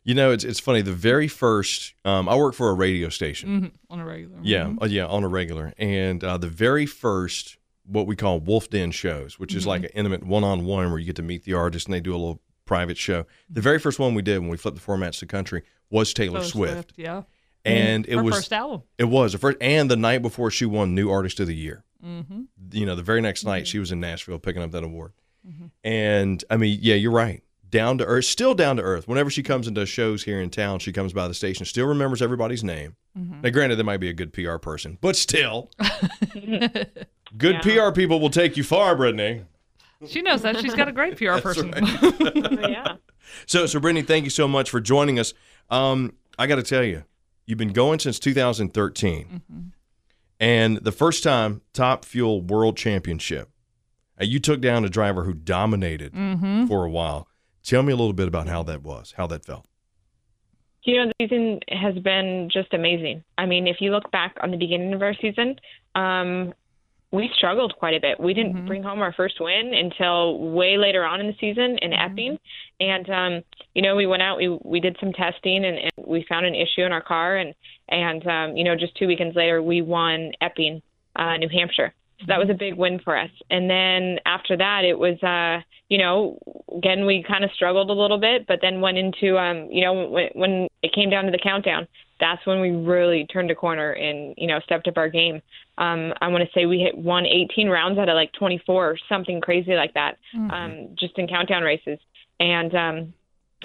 [0.07, 0.83] You know, it's it's funny.
[0.83, 3.62] The very first, um, I work for a radio station.
[3.62, 3.71] Mhm.
[3.88, 4.38] On a regular.
[4.43, 4.83] Yeah, Mhm.
[4.83, 5.73] uh, yeah, on a regular.
[5.79, 9.90] And uh, the very first, what we call Wolf Den shows, which is like an
[9.95, 12.19] intimate one on one where you get to meet the artist and they do a
[12.19, 13.25] little private show.
[13.49, 16.40] The very first one we did when we flipped the formats to country was Taylor,
[16.40, 16.93] Taylor Swift.
[16.97, 17.23] Yeah.
[17.64, 18.83] And it Her was first album.
[18.99, 21.83] it was the first and the night before she won New Artist of the Year.
[22.05, 22.43] Mm-hmm.
[22.73, 25.12] You know, the very next night she was in Nashville picking up that award.
[25.46, 25.66] Mm-hmm.
[25.83, 27.42] And I mean, yeah, you're right.
[27.70, 29.09] Down to earth, still down to earth.
[29.09, 31.87] Whenever she comes and does shows here in town, she comes by the station, still
[31.87, 32.94] remembers everybody's name.
[33.18, 33.40] Mm-hmm.
[33.42, 35.70] Now, granted, there might be a good PR person, but still,
[37.37, 39.42] good PR people will take you far, Brittany.
[40.07, 40.61] She knows that.
[40.61, 41.72] She's got a great PR person.
[42.61, 42.96] yeah.
[43.46, 45.35] So, so Brittany, thank you so much for joining us.
[45.70, 47.04] Um, I got to tell you,
[47.46, 49.61] you've been going since 2013, mm-hmm.
[50.40, 53.50] and the first time Top Fuel World Championship,
[54.20, 56.12] you took down a driver who dominated
[56.68, 57.29] for a while.
[57.62, 59.66] Tell me a little bit about how that was, how that felt.
[60.83, 63.24] You know, the season has been just amazing.
[63.38, 65.57] I mean, if you look back on the beginning of our season,
[65.94, 66.53] um,
[67.11, 68.18] we struggled quite a bit.
[68.20, 71.92] We didn't bring home our first win until way later on in the season in
[71.92, 72.38] Epping.
[72.81, 73.42] And um,
[73.74, 76.55] you know, we went out, we we did some testing, and, and we found an
[76.55, 77.55] issue in our car, and
[77.88, 80.83] and um, you know, just two weekends later, we won Epping,
[81.16, 81.94] uh, New Hampshire.
[82.25, 83.31] So that was a big win for us.
[83.51, 86.39] And then after that, it was, uh, you know,
[86.75, 90.09] again we kind of struggled a little bit, but then went into, um, you know,
[90.09, 91.87] when, when it came down to the countdown,
[92.21, 95.43] that's when we really turned a corner and you know stepped up our game.
[95.79, 98.97] Um, I want to say we hit won 18 rounds out of like 24 or
[99.09, 100.17] something crazy like that,
[100.53, 101.99] um, just in countdown races.
[102.41, 103.15] And um,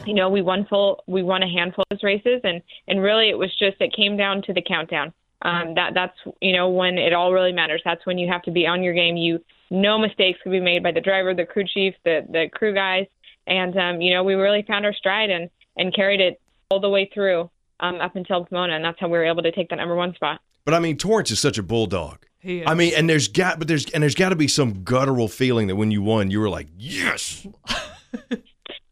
[0.06, 3.30] you know we won full, we won a handful of those races, and and really
[3.30, 5.14] it was just it came down to the countdown.
[5.42, 7.82] Um, that that's you know when it all really matters.
[7.86, 9.16] That's when you have to be on your game.
[9.18, 12.74] You no mistakes can be made by the driver, the crew chief, the the crew
[12.74, 13.08] guys,
[13.48, 16.90] and um, you know we really found our stride and and carried it all the
[16.90, 17.50] way through
[17.80, 20.14] um, up until Pomona, and that's how we were able to take that number one
[20.14, 20.42] spot.
[20.66, 22.26] But I mean, Torrence is such a bulldog.
[22.40, 25.28] He I mean, and there's got, but there's, and there's got to be some guttural
[25.28, 27.46] feeling that when you won, you were like, yes.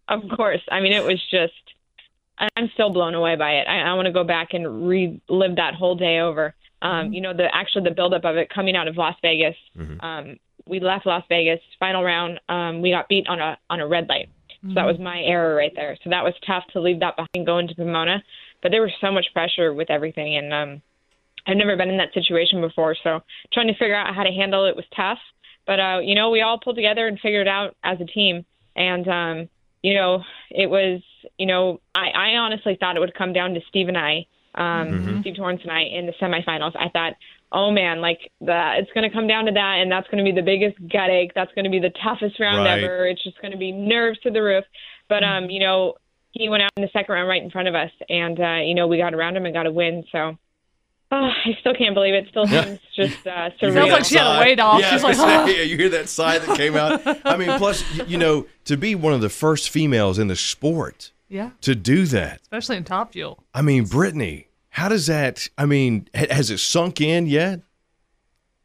[0.10, 0.62] Of course.
[0.72, 1.77] I mean, it was just, I-
[2.56, 3.68] I'm still blown away by it.
[3.68, 6.54] I, I want to go back and relive that whole day over.
[6.82, 9.56] Um, You know, the actually the buildup of it coming out of Las Vegas.
[10.02, 12.40] Um, we left Las Vegas, final round.
[12.50, 14.30] Um, we got beat on a on a red light.
[14.62, 15.98] So that was my error right there.
[16.04, 18.24] So that was tough to leave that behind going to Pomona.
[18.62, 20.82] But there was so much pressure with everything, and um,
[21.46, 22.96] I've never been in that situation before.
[23.04, 23.22] So
[23.54, 25.20] trying to figure out how to handle it was tough.
[25.66, 28.46] But uh, you know, we all pulled together and figured it out as a team.
[28.76, 29.50] And um,
[29.84, 31.02] you know, it was,
[31.38, 34.64] you know, I, I honestly thought it would come down to Steve and I um,
[34.88, 35.20] Mm-hmm.
[35.22, 36.76] Steve Torrence and I in the semifinals.
[36.76, 37.14] I thought,
[37.52, 40.30] oh man, like that, it's going to come down to that, and that's going to
[40.30, 41.32] be the biggest gut ache.
[41.36, 42.84] That's going to be the toughest round Right.
[42.84, 43.08] ever.
[43.08, 44.66] It's just going to be nerves to the roof.
[45.10, 45.96] But um, you know,
[46.32, 48.74] he went out in the second round right in front of us, and uh, you
[48.74, 50.04] know, we got around him and got a win.
[50.12, 50.38] So.
[51.10, 52.26] Oh, I still can't believe it.
[52.32, 53.74] Still seems just uh, You hear surreal.
[53.76, 54.82] Sounds like that she had a weight off.
[54.82, 57.00] Yeah, She's like, gonna "Ah." yeah, you hear that sigh that came out.
[57.26, 61.14] I mean, plus, you know, to be one of the first females in the sport
[61.30, 62.42] Yeah, to do that.
[62.44, 63.44] especially in Top Fuel.
[63.54, 65.50] I mean, Brittany, how does that?
[65.58, 67.62] I mean, has it sunk in yet?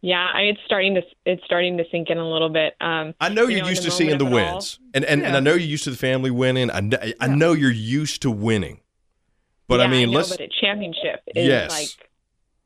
[0.01, 2.75] Yeah, I, it's starting to it's starting to sink in a little bit.
[2.81, 5.22] Um, I know you you're know, used to seeing the moment all- wins, and and,
[5.22, 6.70] and I know you're used to the family winning.
[6.70, 8.81] I know, I know you're used to winning,
[9.68, 11.70] but I Yeah, mean, know, let's but a championship is Yes.
[11.70, 12.09] like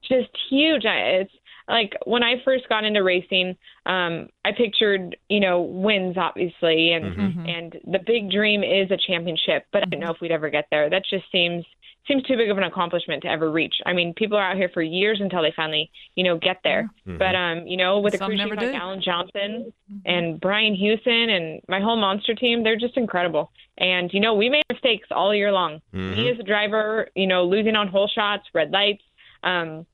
[0.03, 0.85] just huge.
[0.87, 1.33] I- It's
[1.69, 7.07] like when I first got into racing, um, I pictured you know wins obviously, and
[7.17, 7.47] Mm-hmm.
[7.47, 9.67] and the big dream is a championship.
[9.73, 10.91] But I don't know if we'd ever get there.
[10.91, 11.65] That just seems
[12.07, 13.75] seems too big of an accomplishment to ever reach.
[13.85, 16.91] I mean, people are out here for years until they finally you know get there.
[17.07, 17.19] Mm-hmm.
[17.19, 18.75] But um, you know, with a crew chief like.
[18.75, 19.73] Alan Johnson
[20.05, 23.51] and Brian Husen and my whole monster team, they're just incredible.
[23.79, 25.81] And you know, we made mistakes all year long.
[25.93, 29.03] Me as a driver, you know, losing on hole shots, red lights,
[29.43, 29.87] um,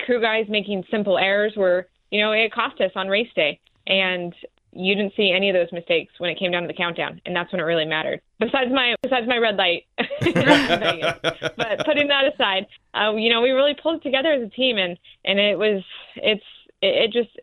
[0.00, 3.60] crew guys making simple errors were, you know it cost us on race day.
[3.86, 4.32] And
[4.72, 7.36] you didn't see any of those mistakes when it came down to the countdown, and
[7.36, 8.20] that's when it really mattered.
[8.40, 13.74] Besides my besides my red light, but putting that aside, uh, you know, we really
[13.80, 15.84] pulled it together as a team, and and it was
[16.16, 16.44] it's
[16.80, 17.38] it, it just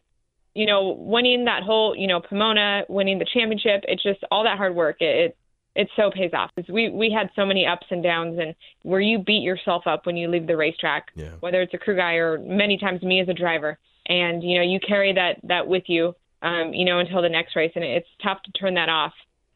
[0.56, 4.58] you know winning that whole you know Pomona, winning the championship, it's just all that
[4.58, 4.98] hard work.
[5.00, 5.38] It, it
[5.75, 6.51] it so pays off.
[6.67, 10.17] we we had so many ups and downs, and where you beat yourself up when
[10.17, 11.32] you leave the racetrack, Yeah.
[11.39, 13.77] whether it's a crew guy or many times me as a driver,
[14.08, 17.55] and you know you carry that that with you, um, you know, until the next
[17.55, 19.13] race, and it's tough to turn that off.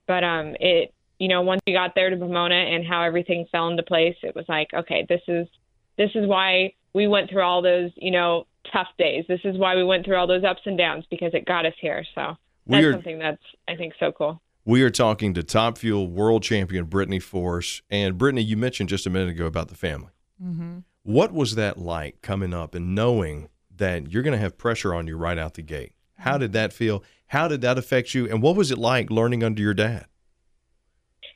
[0.08, 3.67] But um, it you know once we got there to Pomona and how everything fell
[3.67, 5.47] into place, it was like okay, this is
[5.97, 9.26] this is why we went through all those you know tough days.
[9.28, 11.73] This is why we went through all those ups and downs because it got us
[11.82, 12.06] here.
[12.15, 14.39] So that's something that's I think so cool.
[14.65, 17.82] We are talking to Top Fuel World Champion Brittany Force.
[17.89, 20.12] And Brittany, you mentioned just a minute ago about the family.
[20.41, 20.80] Mm-hmm.
[21.04, 25.06] What was that like coming up and knowing that you're going to have pressure on
[25.06, 25.91] you right out the gate?
[26.19, 27.04] How did that feel?
[27.28, 28.30] How did that affect you?
[28.30, 30.06] And what was it like learning under your dad?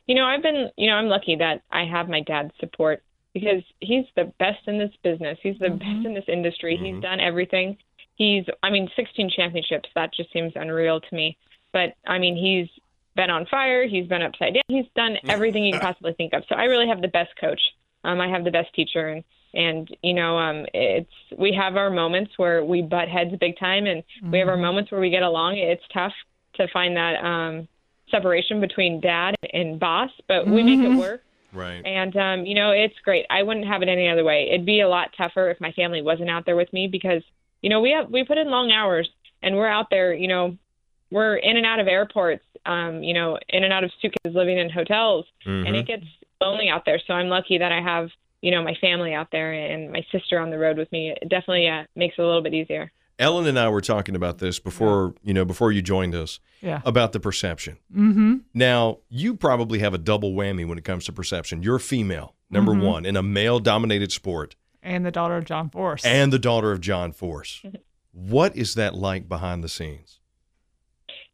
[0.06, 3.62] You know, I've been, you know, I'm lucky that I have my dad's support because
[3.82, 5.38] he's the best in this business.
[5.44, 6.80] He's the best in this industry.
[6.82, 7.78] He's done everything.
[8.16, 9.90] He's, I mean, 16 championships.
[9.96, 11.38] That just seems unreal to me.
[11.74, 12.70] But I mean, he's
[13.18, 13.86] been on fire.
[13.86, 14.64] He's been upside down.
[14.70, 16.44] He's done everything you can possibly think of.
[16.48, 17.60] So I really have the best coach.
[18.06, 21.90] Um, I have the best teacher, and and you know, um, it's we have our
[21.90, 25.24] moments where we butt heads big time, and we have our moments where we get
[25.24, 25.58] along.
[25.58, 26.14] It's tough
[26.56, 27.68] to find that um,
[28.10, 31.24] separation between dad and boss, but we make it work.
[31.54, 31.84] Right.
[31.86, 33.26] And um, you know, it's great.
[33.30, 34.50] I wouldn't have it any other way.
[34.50, 37.24] It'd be a lot tougher if my family wasn't out there with me because
[37.62, 39.10] you know we have we put in long hours
[39.42, 40.14] and we're out there.
[40.14, 40.58] You know,
[41.12, 42.44] we're in and out of airports.
[42.66, 46.04] Um, you know, in and out of suitcases, living in hotels, and it gets
[46.42, 47.00] lonely out there.
[47.08, 48.10] So I'm lucky that I have
[48.42, 51.12] you know my family out there and my sister on the road with me.
[51.22, 52.92] It definitely uh, makes it a little bit easier.
[53.20, 56.82] Ellen and I were talking about this before, you know, before you joined us Yeah.
[56.86, 57.78] about the perception.
[57.92, 58.36] Mm-hmm.
[58.54, 61.64] Now, you probably have a double whammy when it comes to perception.
[61.64, 62.82] You're female, number Mm-hmm.
[62.86, 66.06] one, in a male dominated sport, And the daughter of John Force.
[66.06, 67.64] and the daughter of John Force.
[68.12, 70.20] what is that like behind the scenes?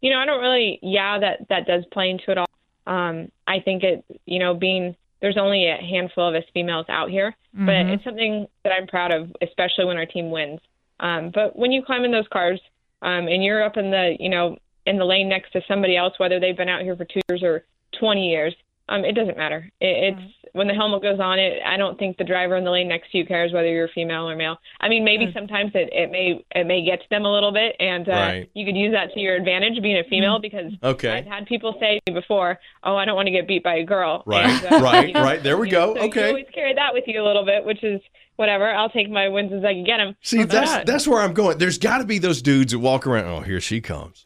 [0.04, 2.46] You know, I don't really, yeah, that that does play into it all.
[2.86, 7.10] Um, I think it, you know, being there's only a handful of us females out
[7.10, 7.94] here, but Mhm.
[7.94, 10.60] it's something that I'm proud of, especially when our team wins.
[11.00, 12.60] Um, but when you climb in those cars,
[13.02, 16.20] um, and you're up in the, you know, in the lane next to somebody else,
[16.20, 17.64] whether they've been out here for two years or
[17.98, 18.54] 20 years,
[18.90, 19.70] um, it doesn't matter.
[19.80, 21.40] It, it's when the helmet goes on.
[21.40, 23.88] It, I don't think the driver in the lane next to you cares whether you're
[23.96, 24.58] female or male.
[24.82, 27.76] I mean, maybe sometimes it, it may it may get to them a little bit,
[27.80, 28.50] and uh, Right.
[28.54, 31.10] you could use that to your advantage being a female because Okay.
[31.12, 33.76] I've had people say to me before, "Oh, I don't want to get beat by
[33.76, 35.42] a girl." Right, And, uh, right, you know, right.
[35.42, 36.00] There we you know, go.
[36.02, 36.22] so Okay.
[36.22, 38.02] You always carry that with you a little bit, which is
[38.36, 38.70] whatever.
[38.70, 40.16] I'll take my wins as I can get them.
[40.22, 40.86] See, that's right.
[40.86, 41.58] that's where I'm going.
[41.58, 43.26] There's got to be those dudes that walk around.
[43.26, 44.26] Oh, here she comes.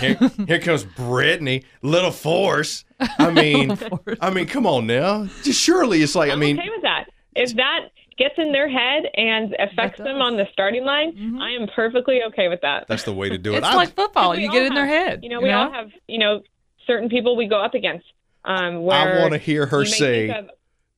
[0.00, 0.16] Here,
[0.46, 2.84] here comes Brittany, little force.
[3.18, 3.78] I mean,
[4.20, 5.26] I mean, come on now.
[5.42, 7.06] Just surely it's like I I'm mean, okay with that.
[7.36, 7.80] If that
[8.16, 12.48] gets in their head and affects them on the starting line, I am perfectly okay
[12.48, 12.86] with that.
[12.88, 13.58] that's the way to do it.
[13.58, 14.36] it's I- like football.
[14.36, 15.20] You all get in their head.
[15.22, 16.42] You know, we all have, you know,
[16.86, 18.06] certain people we go up against.
[18.44, 20.28] Um, where I want to hear her say.
[20.28, 20.50] of-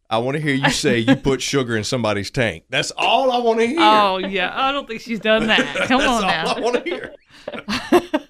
[0.08, 2.64] I want to hear you say you put sugar in somebody's tank.
[2.70, 3.78] That's all I want to hear.
[3.80, 5.58] Oh yeah, I don't think she's done that.
[5.88, 6.54] Come That's on all now.
[6.54, 8.25] I want to hear.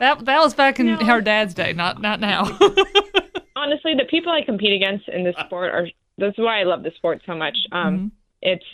[0.00, 0.96] That that was back in No.
[0.96, 2.42] her dad's day, not not now.
[3.56, 5.88] honestly, the people I compete against in this sport are.
[6.16, 7.56] This is why I love the sport so much.
[7.70, 8.10] Um,
[8.42, 8.64] it's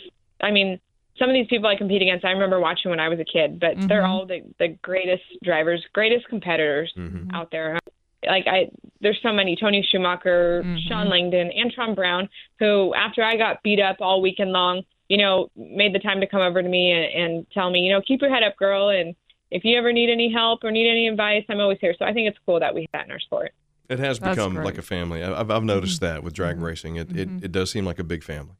[0.41, 0.79] I mean
[1.19, 3.59] some of these people I compete against I remember watching when I was a kid,
[3.59, 4.09] but they're Mhm.
[4.09, 7.27] all the the greatest drivers, greatest competitors Mhm.
[7.33, 7.79] out there.
[8.25, 8.69] Like I,
[9.01, 10.79] there's so many: Tony Schumacher, Mhm.
[10.87, 15.51] Shawn Langdon, Antron Brown, who after I got beat up all weekend long, you know,
[15.55, 18.21] made the time to come over to me and, and tell me, you know, keep
[18.21, 19.15] your head up, girl, and
[19.55, 21.95] if you ever need any help or need any advice, I'm always here.
[21.97, 23.53] So I think it's cool that we have that in our sport.
[23.89, 24.65] It has That's become great.
[24.65, 25.23] like a family.
[25.23, 26.13] I- I've, I've noticed Mm-hmm.
[26.15, 26.95] that with drag racing.
[26.97, 28.55] It, it it does seem like a big family.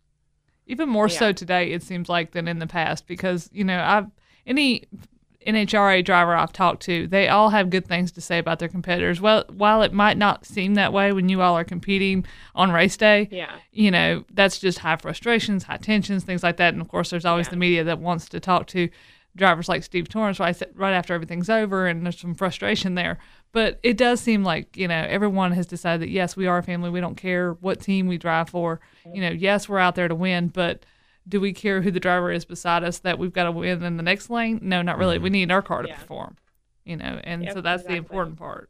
[0.67, 4.07] Even more so today, it seems like than in the past because you know I've
[4.47, 4.85] any
[5.45, 9.21] NHRA driver I've talked to, they all have good things to say about their competitors.
[9.21, 12.25] Well, while it might not seem that way when you all are competing
[12.55, 13.51] on race day, Yeah.
[13.71, 16.73] you know that's just high frustrations, high tensions, things like that.
[16.73, 17.51] And of course, there's always Yeah.
[17.51, 18.89] the media that wants to talk to
[19.36, 23.17] drivers like Steve Torrence right right after everything's over, and there's some frustration there.
[23.51, 26.63] But it does seem like you know everyone has decided that yes, we are a
[26.63, 26.89] family.
[26.89, 28.79] We don't care what team we drive for.
[29.13, 30.86] You know, yes, we're out there to win, but
[31.27, 33.97] do we care who the driver is beside us that we've got to win in
[33.97, 34.59] the next lane?
[34.61, 35.17] No, not really.
[35.17, 35.95] We need our car to Yeah.
[35.97, 36.38] perform.
[36.83, 38.69] You know, and Yep, so that's the important part.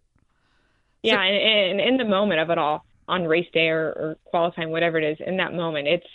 [1.04, 4.72] Yeah, and, and in the moment of it all, on race day or, or qualifying,
[4.72, 6.08] whatever it is, in that moment, it's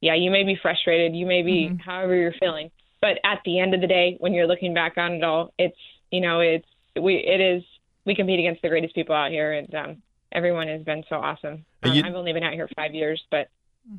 [0.00, 1.80] yeah, you may be frustrated, you may be Mhm.
[1.80, 2.70] however you're feeling,
[3.00, 5.76] but at the end of the day, when you're looking back on it all, it's
[6.10, 6.66] you know, it's
[7.00, 7.62] we it is
[8.04, 11.64] we compete against the greatest people out here, and um, everyone has been so awesome.
[11.82, 13.48] Um, you- I've only been out here five years, but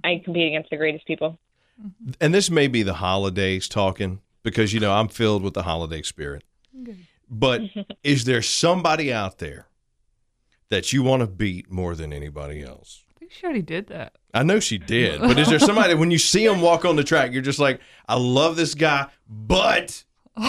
[0.04, 1.38] I compete against the greatest people.
[2.20, 6.02] And this may be the holidays talking because you know I'm filled with the holiday
[6.02, 6.44] spirit.
[7.30, 7.62] But
[8.04, 9.68] is there somebody out there
[10.70, 13.04] that you want to beat more than anybody else?
[13.30, 14.14] I think she already did that.
[14.34, 17.04] I know she did, but is there somebody when you see him walk on the
[17.04, 20.04] track, you're just like, I love this guy, but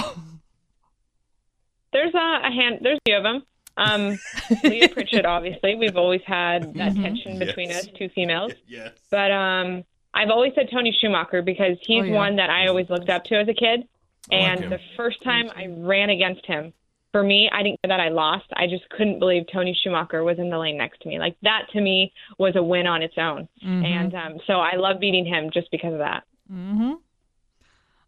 [1.92, 2.78] There's a, a hand.
[2.82, 3.42] There's a few of them.
[3.76, 4.18] Um,
[4.64, 7.02] Leah Pritchett, obviously, we've always had that Mhm.
[7.02, 7.84] tension between Yes.
[7.86, 8.52] us, two females.
[8.68, 12.14] yes, But um, I've always said Tony Schumacher because he's Oh, yeah.
[12.14, 13.86] one that I always looked up to as a kid.
[14.30, 14.70] I like And him.
[14.70, 16.72] the first time I ran against him,
[17.12, 18.46] for me, I didn't care that I lost.
[18.54, 21.18] I just couldn't believe Tony Schumacher was in the lane next to me.
[21.18, 23.48] Like that to me was a win on its own.
[23.64, 23.84] Mhm.
[23.84, 26.24] And um, so I love beating him just because of that.
[26.50, 26.94] Mm-hmm.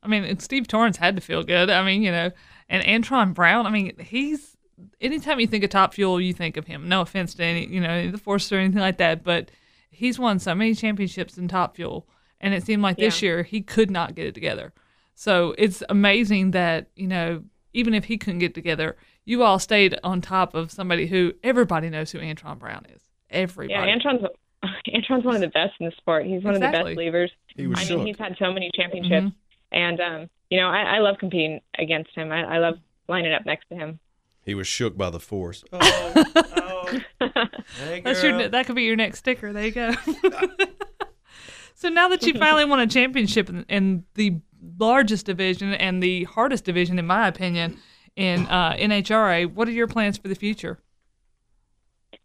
[0.03, 1.70] I mean, Steve Torrence had to feel good.
[1.70, 2.30] I mean, you know,
[2.68, 3.66] and Antron Brown.
[3.66, 4.57] I mean, he's
[5.00, 6.88] anytime you think of Top Fuel, you think of him.
[6.88, 9.50] No offense to any, you know, the Force or anything like that, but
[9.90, 12.09] he's won so many championships in Top Fuel,
[12.40, 14.72] and it seemed like this year he could not get it together.
[15.14, 19.99] So it's amazing that you know, even if he couldn't get together, you all stayed
[20.05, 23.03] on top of somebody who everybody knows who Antron Brown is.
[23.31, 23.73] Everybody.
[23.73, 24.25] Yeah, Antron's
[24.89, 26.27] Antron's one of the best in the sport.
[26.27, 27.31] He's one of the best levers.
[27.57, 27.99] he was I shook.
[27.99, 29.35] mean, he's had so many championships, Mhm.
[29.73, 32.31] and um, you know, I, I love competing against him.
[32.31, 32.75] I, I love
[33.09, 33.99] lining up next to him.
[34.45, 35.64] He was shook by the force.
[35.73, 37.01] Oh, oh.
[37.79, 39.53] Hey, That's your that could be your next sticker.
[39.53, 39.93] There you go.
[41.75, 44.41] so now that you finally won a championship in, in the
[44.78, 47.78] largest division and the hardest division, in my opinion,
[48.16, 50.78] in uh, NHRA, what are your plans for the future?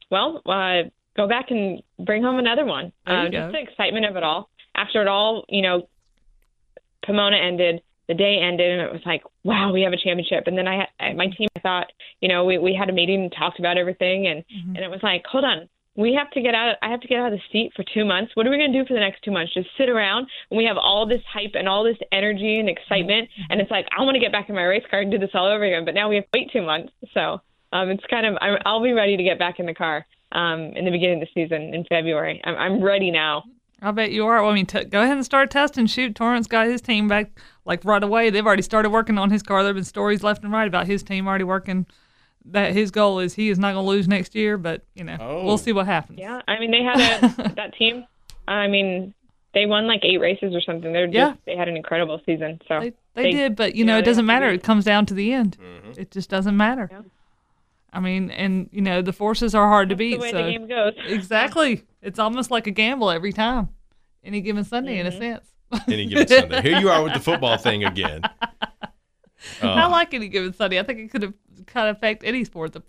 [0.10, 2.92] Well, uh, go back and bring home another one.
[3.06, 3.32] Uh, go.
[3.32, 4.50] just the excitement of it all.
[4.76, 5.90] After it all, you know,
[7.06, 10.44] Pomona ended, the day ended, and it was like, wow, we have a championship.
[10.48, 11.88] And then I, had, my team, I thought,
[12.22, 14.76] you know, we we had a meeting and talked about everything, and Mm-hmm.
[14.76, 15.68] and it was like, hold on.
[15.98, 16.76] We have to get out.
[16.82, 18.32] I have to get out of the seat for two months.
[18.36, 19.54] What are we going to do for the next two months?
[19.54, 23.28] Just sit around and we have all this hype and all this energy and excitement.
[23.28, 23.52] Mm-hmm.
[23.52, 25.32] And it's like I want to get back in my race car and do this
[25.34, 25.84] all over again.
[25.84, 26.94] But now we have to wait two months.
[27.14, 27.42] So
[27.74, 30.72] um, it's kind of I'm, I'll be ready to get back in the car um,
[30.76, 32.42] in the beginning of the season in February.
[32.46, 33.44] I'm, I'm ready now.
[33.82, 34.42] I bet you are.
[34.42, 35.86] Well, I mean, t- go ahead and start testing.
[35.86, 37.32] Shoot, Torrence got his team back
[37.66, 38.30] like right away.
[38.30, 39.64] They've already started working on his car.
[39.64, 41.86] There've been stories left and right about his team already working.
[42.52, 45.18] That his goal is he is not going to lose next year, but you know
[45.20, 45.46] Oh.
[45.46, 46.20] we'll see what happens.
[46.20, 48.06] Yeah, I mean they had a that team.
[48.48, 49.14] I mean
[49.54, 50.94] they won like eight races or something.
[50.94, 51.34] They're just Yeah.
[51.46, 52.62] they had an incredible season.
[52.68, 54.48] So They, they, They- did, but you you know, know, it doesn't matter.
[54.50, 55.58] It comes down to the end.
[55.60, 56.00] Mm-hmm.
[56.00, 56.88] It just doesn't matter.
[56.92, 57.02] Yeah.
[57.92, 60.16] I mean, and you know, the forces are hard to beat.
[60.16, 60.94] the way so the game goes.
[61.08, 63.70] exactly, it's almost like a gamble every time,
[64.24, 65.18] any given Sunday, in a Mhm.
[65.18, 65.46] sense.
[65.88, 66.62] Any given Sunday.
[66.62, 68.22] Here you are with the football thing again.
[69.62, 70.80] Uh, I like any given Sunday.
[70.80, 71.34] I think it could have
[71.66, 72.74] kind of affect any sport.
[72.74, 72.84] Goes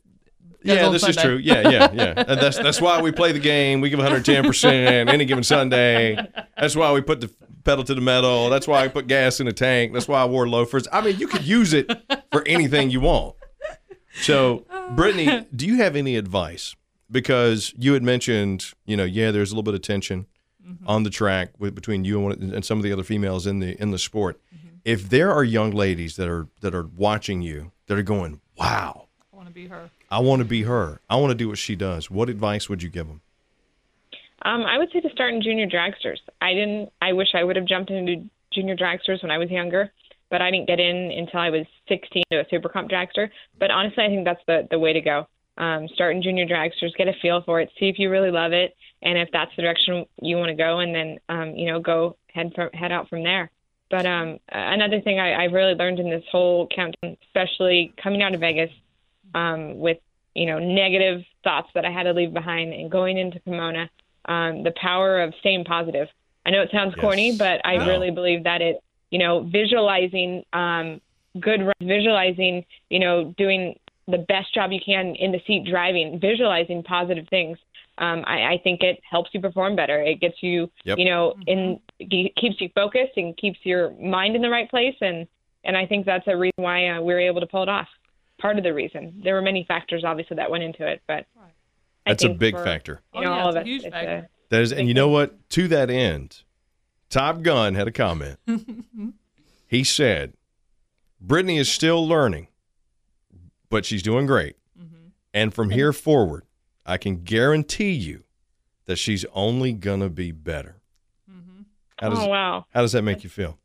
[0.63, 1.37] yeah, this is true.
[1.37, 2.15] Yeah, yeah, yeah.
[2.29, 3.81] And that's that's why we play the game.
[3.81, 6.17] We give 110 percent any given Sunday.
[6.57, 7.31] That's why we put the
[7.65, 8.51] pedal to the metal.
[8.51, 9.93] That's why I put gas in the tank.
[9.93, 10.89] That's why I wore loafers.
[10.93, 11.91] I mean, you could use it
[12.33, 13.37] for anything you want.
[14.21, 14.65] So,
[14.97, 16.75] Brittany, do you have any advice?
[17.11, 20.27] Because you had mentioned, you know, yeah, there's a little bit of tension
[20.87, 23.61] on the track with, between you and, one, and some of the other females in
[23.61, 24.41] the in the sport.
[24.85, 29.09] If there are young ladies that are that are watching you that are going, "Wow,
[29.33, 29.91] I want to be her.
[30.11, 31.01] I want to be her.
[31.09, 33.21] I want to do what she does." What advice would you give them?
[34.43, 36.19] Um, I would say to start in junior dragsters.
[36.41, 36.93] I didn't.
[37.03, 39.93] I wish I would have jumped into junior dragsters when I was younger,
[40.31, 43.31] but I didn't get in until I was 16 to a super comp dragster.
[43.59, 45.27] But honestly, I think that's the the way to go.
[45.57, 48.53] Um, start in junior dragsters, get a feel for it, see if you really love
[48.53, 51.81] it, and if that's the direction you want to go, and then um, you know
[51.81, 53.51] go head from, head out from there.
[53.91, 58.35] But um, another thing I, I've really learned in this whole countdown, especially coming out
[58.35, 58.71] of Vegas,
[59.35, 59.99] um, with
[60.35, 63.91] you know negative thoughts that I had to leave behind, and going into Pomona,
[64.27, 66.09] um, the power of staying positive.
[66.47, 67.01] I know it sounds Yes.
[67.01, 68.81] corny, but I really believe that it,
[69.11, 71.01] you know, visualizing um,
[71.41, 73.75] good, runs, visualizing, you know, doing
[74.07, 77.59] the best job you can in the seat driving, visualizing positive things.
[77.99, 80.01] Um, I, I think it helps you perform better.
[80.01, 80.99] It gets you, Yep.
[80.99, 84.95] you know, in keeps you focused and keeps your mind in the right place.
[85.01, 85.27] And
[85.65, 87.89] and I think that's a reason why uh, we were able to pull it off.
[88.41, 89.21] Part of the reason.
[89.25, 92.63] There were many factors, obviously, that went into it, but I That's a big for,
[92.65, 93.03] factor.
[93.13, 93.67] You Oh, know, yeah, all of a us.
[93.67, 94.29] huge it's factor.
[94.51, 95.49] That is, and you know what?
[95.51, 96.43] To that end,
[97.11, 98.39] Top Gun had a comment.
[99.67, 100.35] he said,
[101.21, 102.47] "Brittany is still learning,
[103.71, 104.57] but she's doing great,
[105.35, 106.45] and from here forward,
[106.89, 108.25] I can guarantee you
[108.87, 110.77] that she's only gonna be better."
[112.01, 112.65] How does oh wow.
[112.71, 113.59] how does that make you feel?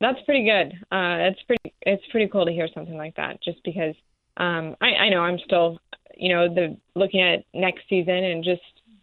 [0.00, 0.72] That's pretty good.
[0.92, 1.74] Uh, it's pretty.
[1.82, 3.42] It's pretty cool to hear something like that.
[3.42, 3.94] Just because
[4.36, 5.78] um, I, I know I'm still,
[6.16, 8.60] you know, the looking at next season and just,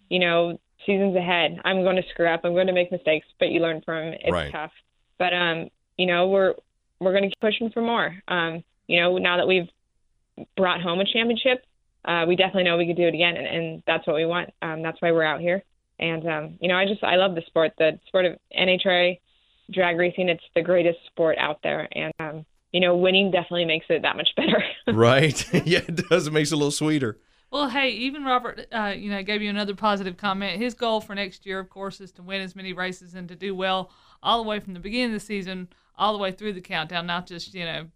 [0.10, 1.60] you know, seasons ahead.
[1.66, 2.42] I'm going to screw up.
[2.44, 4.14] I'm going to make mistakes, but you learn from 'em.
[4.14, 4.52] It's Right.
[4.52, 4.72] tough.
[5.18, 6.54] But um, you know, we're
[7.00, 8.16] we're going to keep pushing for more.
[8.28, 9.68] Um, you know, now that we've
[10.56, 11.66] brought home a championship,
[12.08, 14.52] uh, we definitely know we could do it again, and, and that's what we want.
[14.62, 15.64] Um, that's why we're out here.
[16.00, 17.74] And um, you know, I just I love the sport.
[17.78, 19.20] The sport of NHRA
[19.72, 20.30] drag racing.
[20.30, 24.18] It's the greatest sport out there, and um, you know, winning definitely makes it that
[24.18, 24.64] much better.
[24.98, 25.54] right?
[25.66, 26.28] yeah, it does.
[26.28, 27.20] It makes it a little sweeter.
[27.52, 30.62] Well, hey, even Robert, uh, you know, gave you another positive comment.
[30.62, 33.36] His goal for next year, of course, is to win as many races and to
[33.36, 33.92] do well
[34.22, 37.08] all the way from the beginning of the season all the way through the countdown,
[37.08, 37.88] not just you know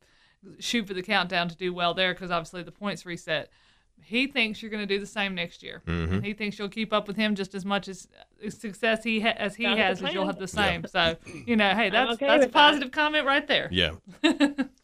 [0.59, 3.49] shoot for the countdown to do well there because obviously the points reset.
[4.03, 5.81] He thinks you're going to do the same next year.
[5.85, 6.13] Mm-hmm.
[6.15, 8.07] And he thinks you'll keep up with him just as much as
[8.45, 10.85] uh, success he ha- as he Sounds has, as you'll have the same.
[10.87, 12.59] So you know, hey, that's okay that's a with that.
[12.59, 13.69] positive comment right there.
[13.71, 13.91] Yeah.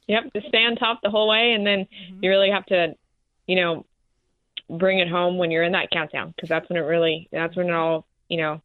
[0.08, 1.88] Yep, to stay on top the whole way, and then
[2.22, 2.96] you really have to,
[3.48, 3.88] you know,
[4.70, 7.70] bring it home when you're in that countdown because that's when it really, that's when
[7.70, 8.62] it all, you know,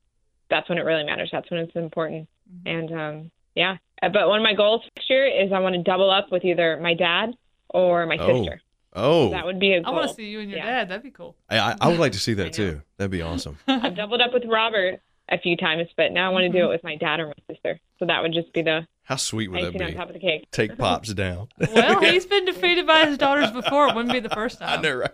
[0.51, 1.31] that's when it really matters.
[1.33, 2.29] That's when it's important.
[2.67, 6.11] And um, yeah, but one of my goals next year is I want to double
[6.11, 7.35] up with either my dad
[7.71, 8.37] or my Oh.
[8.37, 8.61] sister.
[8.93, 9.95] Oh, That would be a I goal.
[9.95, 10.67] want to see you and your Yeah.
[10.67, 10.89] dad.
[10.89, 11.37] That'd be cool.
[11.49, 12.83] I, I- I would like to see that too.
[12.97, 13.59] That'd be awesome.
[13.69, 16.69] I've doubled up with Robert a few times, but now I want to do it
[16.69, 17.79] with my dad or my sister.
[17.99, 19.95] So that would just be the How sweet would that icing on be?
[19.95, 20.51] top of the cake.
[20.51, 21.49] Take pops down.
[21.73, 23.89] Well, he's been defeated by his daughters before.
[23.89, 24.79] It wouldn't be the first time.
[24.79, 25.11] I know, right?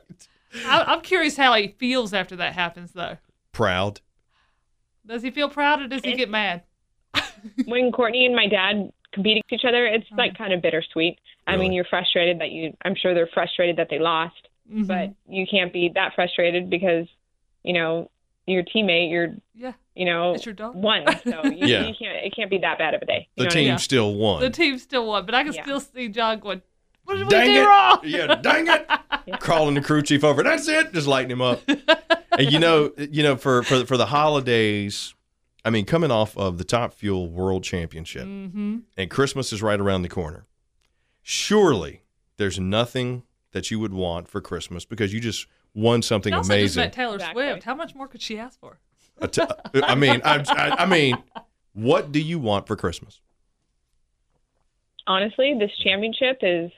[0.64, 3.18] I, I'm curious how he feels after that happens, though.
[3.53, 4.01] Proud.
[5.05, 6.62] Does he feel proud or does he get mad?
[7.66, 10.16] when Courtney and my dad compete against each other, it's uh-huh.
[10.18, 11.18] like kind of bittersweet.
[11.47, 11.65] I Really?
[11.67, 12.77] mean, you're frustrated that you.
[12.85, 14.87] I'm sure they're frustrated that they lost, Mhm.
[14.87, 17.07] but you can't be that frustrated because,
[17.63, 18.11] you know,
[18.49, 20.75] your teammate, your, yeah, you know, It's your dog.
[20.75, 21.05] won.
[21.25, 21.87] So you, Yeah.
[21.87, 22.17] you can't.
[22.25, 23.29] It can't be that bad of a day.
[23.37, 23.69] The You know what I team mean?
[23.69, 23.77] Yeah.
[23.77, 24.41] still won.
[24.41, 25.63] the team still won, but I can Yeah.
[25.63, 26.63] still see John going,
[27.05, 27.65] "What did Dang we do it.
[27.65, 28.87] wrong?" Yeah, dang it.
[29.41, 30.43] Crawling the crew chief over.
[30.43, 30.93] That's it.
[30.93, 31.61] Just lighting him up.
[31.69, 35.15] and you know, you know, for for for the holidays,
[35.65, 38.79] I mean, coming off of the Top Fuel World Championship, Mm-hmm.
[38.97, 40.47] and Christmas is right around the corner.
[41.29, 42.03] Surely,
[42.37, 46.51] there's nothing that you would want for Christmas because you just won something also just
[46.51, 46.81] amazing.
[46.83, 47.49] met Taylor Exactly.
[47.51, 47.64] Swift.
[47.64, 48.79] How much more could she ask for?
[49.20, 49.43] I t-
[49.83, 51.16] I mean, I, I, I mean,
[51.72, 53.20] what do you want for Christmas?
[55.09, 56.70] honestly, this championship is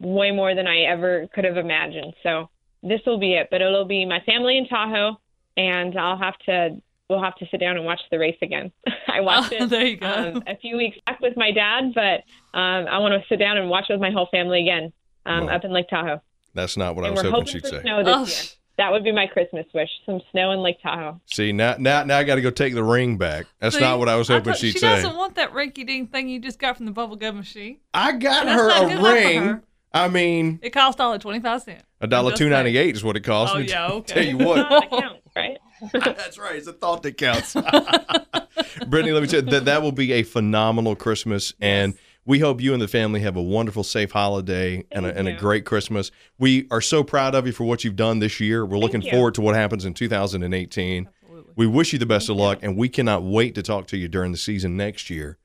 [0.00, 2.14] way more than I ever could have imagined.
[2.22, 2.48] So
[2.82, 5.18] this will be it, but it'll be my family in Tahoe,
[5.58, 8.70] and I'll have to we'll have to sit down and watch the race again.
[9.08, 10.06] I watched Oh, it there you go.
[10.36, 12.24] um, a few weeks back with my dad, but
[12.58, 14.92] um, I want to sit down and watch it with my whole family again
[15.26, 15.56] um, Wow.
[15.56, 16.20] up in Lake Tahoe.
[16.54, 17.82] That's not what I was we're hoping hoping she'd for say.
[17.82, 18.52] snow this Oh, year.
[18.78, 21.20] That would be my Christmas wish: some snow in Lake Tahoe.
[21.26, 23.46] See now, now, now I got to go take the ring back.
[23.58, 24.96] That's See, not what I was hoping thought- she'd she say.
[24.98, 27.78] She doesn't want that rinky-dink thing you just got from the bubble gum machine.
[27.92, 29.42] I got That's her a good enough for ring.
[29.46, 29.62] her.
[29.92, 31.82] I mean, It cost all at twenty-five cents.
[32.00, 32.52] a dollar just two saying.
[32.52, 33.54] ninety eight is what it cost.
[33.56, 33.64] Oh, me.
[33.66, 34.14] yeah, okay.
[34.14, 35.58] Tell you what, That counts, right?
[35.92, 36.56] that's right.
[36.56, 37.54] It's a thought that counts.
[38.86, 42.60] Brittany, let me tell you that that will be a phenomenal Christmas, and we hope
[42.60, 46.10] you and the family have a wonderful, safe holiday and a, and a great Christmas.
[46.38, 48.66] We are so proud of you for what you've done this year.
[48.66, 49.10] We're looking you.
[49.10, 51.08] forward to what happens in 2018.
[51.56, 54.08] We wish you the best of luck, and we cannot wait to talk to you
[54.08, 55.38] during the season next year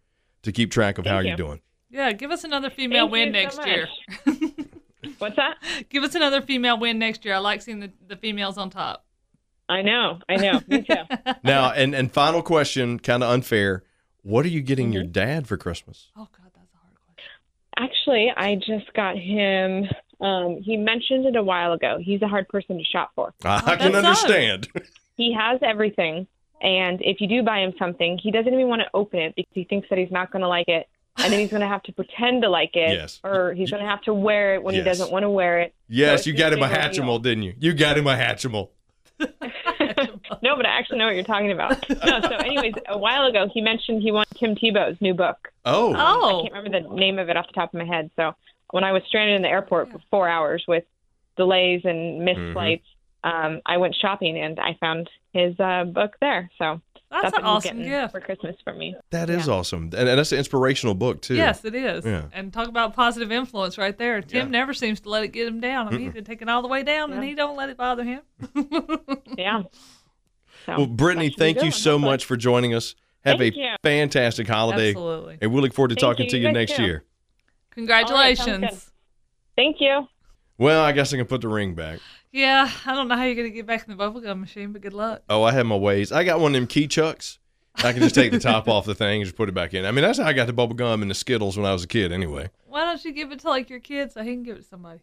[0.44, 1.62] to keep track of how Thank you're doing.
[1.90, 3.88] Yeah, give us another female Thank win you so next year.
[5.18, 5.58] What's that?
[5.90, 7.36] Give us another female win next year.
[7.36, 9.06] I like seeing the, the females on top.
[9.70, 10.20] I know.
[10.30, 10.62] I know.
[10.68, 10.96] Me too.
[11.44, 13.84] Now, and and final question, kind of unfair.
[14.22, 14.94] What are you getting Mm-hmm.
[14.94, 16.12] your dad for Christmas?
[16.16, 17.32] Oh God, that's a hard question.
[17.78, 19.86] Actually, I just got him.
[20.22, 21.98] Um, he mentioned it a while ago.
[22.02, 23.34] He's a hard person to shop for.
[23.44, 24.68] I can that's understand.
[25.16, 26.26] He has everything,
[26.60, 29.52] and if you do buy him something, he doesn't even want to open it because
[29.54, 30.88] he thinks that he's not going to like it,
[31.18, 33.20] and then he's going to have to pretend to like it, Yes.
[33.24, 34.84] or he's going to have to wear it when Yes.
[34.84, 35.76] he doesn't want to wear it.
[35.88, 37.04] Yes, it's you got him a big ordeal.
[37.04, 37.54] Hatchimal, didn't you?
[37.60, 38.70] You got him a Hatchimal.
[40.42, 41.88] No, but I actually know what you're talking about.
[42.06, 45.38] no, so anyways, a while ago he mentioned he wanted Tim Tebow's new book.
[45.66, 47.86] Oh, oh, I Oh, can't remember the name of it off the top of my
[47.86, 48.10] head.
[48.18, 48.34] So
[48.72, 50.84] when I was stranded in the airport for four hours with
[51.38, 52.54] delays and missed Mhm.
[52.54, 52.88] flights,
[53.24, 56.50] um, I went shopping and I found his uh, book there.
[56.58, 56.82] So
[57.14, 58.12] that's, that's an awesome gift.
[58.12, 58.96] for Christmas for me.
[59.12, 61.36] that is awesome, and, and that's an inspirational book too.
[61.36, 62.04] Yes, it is.
[62.06, 62.24] Yeah.
[62.34, 64.22] And talk about positive influence right there.
[64.22, 64.52] Tim Yeah.
[64.52, 65.88] never seems to let it get him down.
[65.88, 67.78] I mean, he can take it all the way down, and he don't let it
[67.78, 68.22] bother him.
[69.38, 69.64] Yeah.
[70.66, 72.12] So Well, Brittany, that should be thank you so hopefully.
[72.12, 72.96] much for joining us.
[73.26, 73.70] Have Thank a you.
[73.84, 75.38] fantastic holiday, Absolutely.
[75.42, 76.32] and we look forward to Thank talking you.
[76.32, 76.84] to You you next too.
[76.84, 77.04] year.
[77.72, 78.92] Congratulations.
[79.56, 80.08] Thank you.
[80.58, 82.00] Well, I guess I can put the ring back.
[82.34, 84.94] Yeah, I don't know how you're gonna get back in the bubblegum machine, but good
[84.94, 85.22] luck.
[85.30, 86.12] Oh, I have my ways.
[86.12, 87.40] I got one of them key chucks.
[87.78, 89.86] I can just take the top off the thing and just put it back in.
[89.86, 91.84] I mean, that's how I got the bubble gum and the Skittles when I was
[91.84, 92.12] a kid.
[92.12, 94.62] Anyway, Why don't you give it to like your kid so he can give it
[94.64, 95.00] to somebody?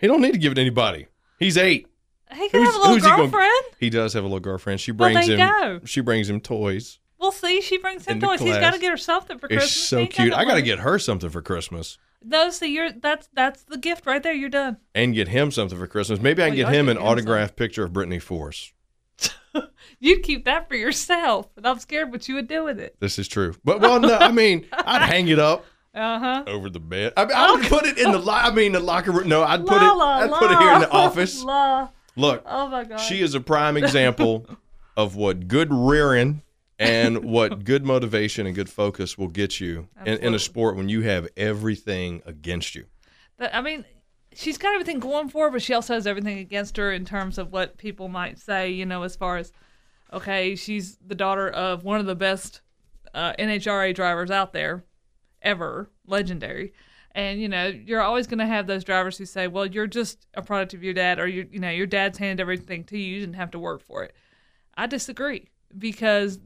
[0.00, 1.06] he don't need to give it to anybody.
[1.38, 1.88] He's eight.
[2.32, 3.64] He can Who's- have a little who's he gonna- girlfriend.
[3.78, 4.80] He does have a little girlfriend.
[4.80, 5.78] She Well, brings there him.
[5.80, 5.84] go.
[5.86, 6.98] She brings him toys.
[7.20, 7.60] We'll see.
[7.60, 8.40] She brings him In the toys.
[8.40, 8.74] He's got class.
[8.74, 9.74] to get her something for It's Christmas.
[9.74, 10.30] He so ain't got cute.
[10.30, 10.62] no I got to money.
[10.62, 14.32] get her something for Christmas No, see, you're that's that's the gift right there.
[14.32, 14.78] You're done.
[14.94, 16.20] and get him something for Christmas.
[16.20, 18.72] Maybe I can Well, get him an autographed picture of Brittany Force.
[20.00, 22.96] You'd keep that for yourself, and I'm scared what you would do with it.
[23.00, 23.54] This is true.
[23.64, 25.64] But well, no, I mean, I'd hang it up
[25.94, 26.44] Uh huh.
[26.46, 27.12] over the bed.
[27.16, 28.18] I mean, I would put it in the.
[28.18, 29.28] Lo- I mean, the locker room.
[29.28, 29.84] No, I'd put it.
[29.84, 31.42] La, la, I'd put it here in the office.
[31.44, 31.88] la.
[32.16, 32.96] Look, Oh my god.
[32.98, 34.46] she is a prime example
[34.96, 36.42] of what good rearing
[36.82, 40.88] and what good motivation and good focus will get you in, in a sport when
[40.88, 42.86] you have everything against you.
[43.36, 43.84] But, I mean,
[44.34, 47.38] she's got everything going for her, but she also has everything against her in terms
[47.38, 48.70] of what people might say.
[48.70, 49.52] You know, as far as
[50.12, 52.60] okay, she's the daughter of one of the best
[53.14, 54.84] uh, NHRA drivers out there
[55.40, 56.72] ever, legendary.
[57.14, 60.26] And you know, you're always going to have those drivers who say, "Well, you're just
[60.34, 63.14] a product of your dad, or you, you know, your dad's handed everything to you,
[63.14, 64.14] you didn't have to work for it."
[64.74, 66.38] I disagree because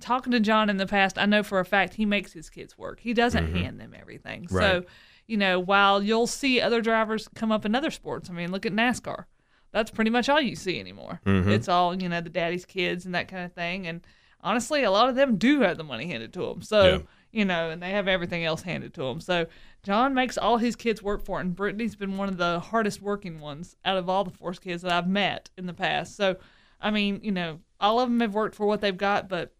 [0.00, 2.76] talking to John in the past, I know for a fact he makes his kids
[2.76, 3.00] work.
[3.00, 4.44] He doesn't hand them everything.
[4.44, 4.56] Mm-hmm.
[4.56, 4.62] Right.
[4.82, 4.84] So,
[5.26, 8.66] you know, while you'll see other drivers come up in other sports, I mean, look
[8.66, 9.24] at NASCAR.
[9.70, 11.20] That's pretty much all you see anymore.
[11.24, 11.50] Mm-hmm.
[11.50, 13.86] It's all, you know, the daddy's kids and that kind of thing.
[13.86, 14.04] And
[14.42, 16.62] honestly, a lot of them do have the money handed to them.
[16.62, 16.98] So, Yeah.
[17.30, 19.20] you know, and they have everything else handed to them.
[19.20, 19.46] So,
[19.82, 21.42] John makes all his kids work for it.
[21.46, 24.82] And Brittany's been one of the hardest working ones out of all the Force kids
[24.82, 26.16] that I've met in the past.
[26.16, 26.36] So,
[26.80, 29.54] I mean, you know, all of them have worked for what they've got, but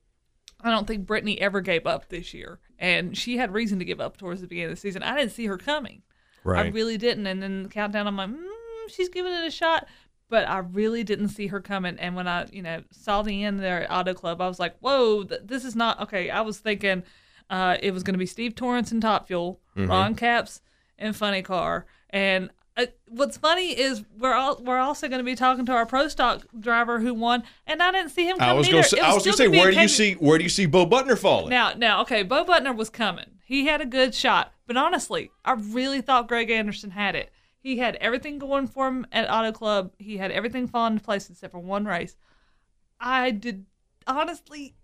[0.63, 2.61] I don't think Brittany ever gave up this year.
[2.79, 5.03] And she had reason to give up towards the beginning of the season.
[5.03, 6.03] I didn't see her coming.
[6.45, 6.67] Right.
[6.67, 7.27] I really didn't.
[7.27, 8.49] And then the countdown, I'm like, mm,
[8.89, 9.87] she's giving it a shot.
[10.29, 11.99] But I really didn't see her coming.
[11.99, 14.77] And when I, you know, saw the end there at Auto Club, I was like,
[14.81, 16.31] whoa, th- this is not okay.
[16.31, 17.03] I was thinking
[17.51, 19.91] uh, it was going to be Steve Torrence and Top Fuel, Mm-hmm.
[19.91, 20.61] Ron Capps
[20.99, 21.87] and Funny Car.
[22.11, 25.85] And uh, what's funny is we're all we're also going to be talking to our
[25.85, 28.37] pro stock driver who won, and I didn't see him.
[28.41, 28.77] I was either.
[28.77, 29.01] gonna say.
[29.01, 29.49] Was still gonna say.
[29.49, 30.15] Where do you see?
[30.15, 31.51] Where do you see Bo Butner falling?
[31.51, 33.27] now, now, okay, Bo Butner was coming.
[33.45, 37.31] He had a good shot, but honestly, I really thought Greg Anderson had it.
[37.59, 39.93] He had everything going for him at Auto Club.
[39.99, 42.17] He had everything fall into place except for one race.
[42.99, 43.67] I did
[44.07, 44.75] honestly.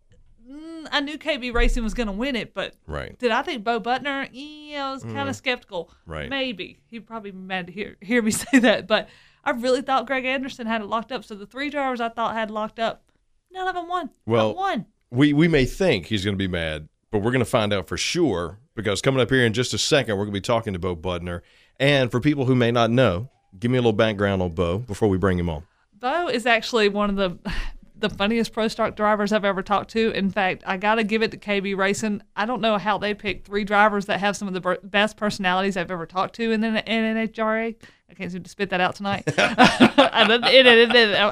[0.49, 3.19] Mm, I knew KB Racing was going to win it, but right.
[3.19, 4.29] did I think Bo Butner?
[4.33, 5.91] Yeah, I was kind of skeptical.
[6.07, 6.29] Right.
[6.29, 9.09] Maybe he'd probably be mad to hear hear me say that, but
[9.45, 11.25] I really thought Greg Anderson had it locked up.
[11.25, 13.05] So the three drivers I thought had locked up,
[13.51, 14.11] none of them won.
[14.27, 14.87] Well, one.
[15.11, 17.89] We we may think he's going to be mad, but we're going to find out
[17.89, 20.73] for sure because coming up here in just a second, we're going to be talking
[20.73, 21.41] to Bo Butner.
[21.81, 25.09] And for people who may not know, give me a little background on Bo before
[25.09, 25.65] we bring him on.
[25.99, 27.53] Bo is actually one of the
[27.99, 30.11] the funniest pro stock drivers I've ever talked to.
[30.13, 32.23] In fact, I got to give it to KB Racing.
[32.37, 35.77] I don't know how they pick three drivers that have some of the best personalities
[35.77, 37.75] I've ever talked to in in NHRA.
[38.11, 39.25] I can't seem to spit that out tonight.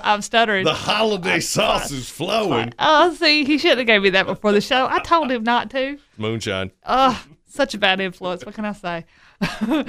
[0.05, 0.64] I'm stuttering.
[0.64, 2.73] The holiday sauce is flowing.
[2.79, 4.87] Oh, see, he shouldn't have gave me that before the show.
[4.91, 5.99] I told him not to.
[6.19, 6.73] Moonshine.
[6.85, 8.45] Oh, such a bad influence.
[8.45, 9.07] What can I say?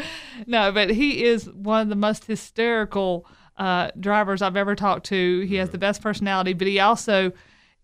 [0.48, 3.26] no, but he is one of the most hysterical
[3.58, 5.42] uh, drivers I've ever talked to.
[5.42, 7.32] He has the best personality, but he also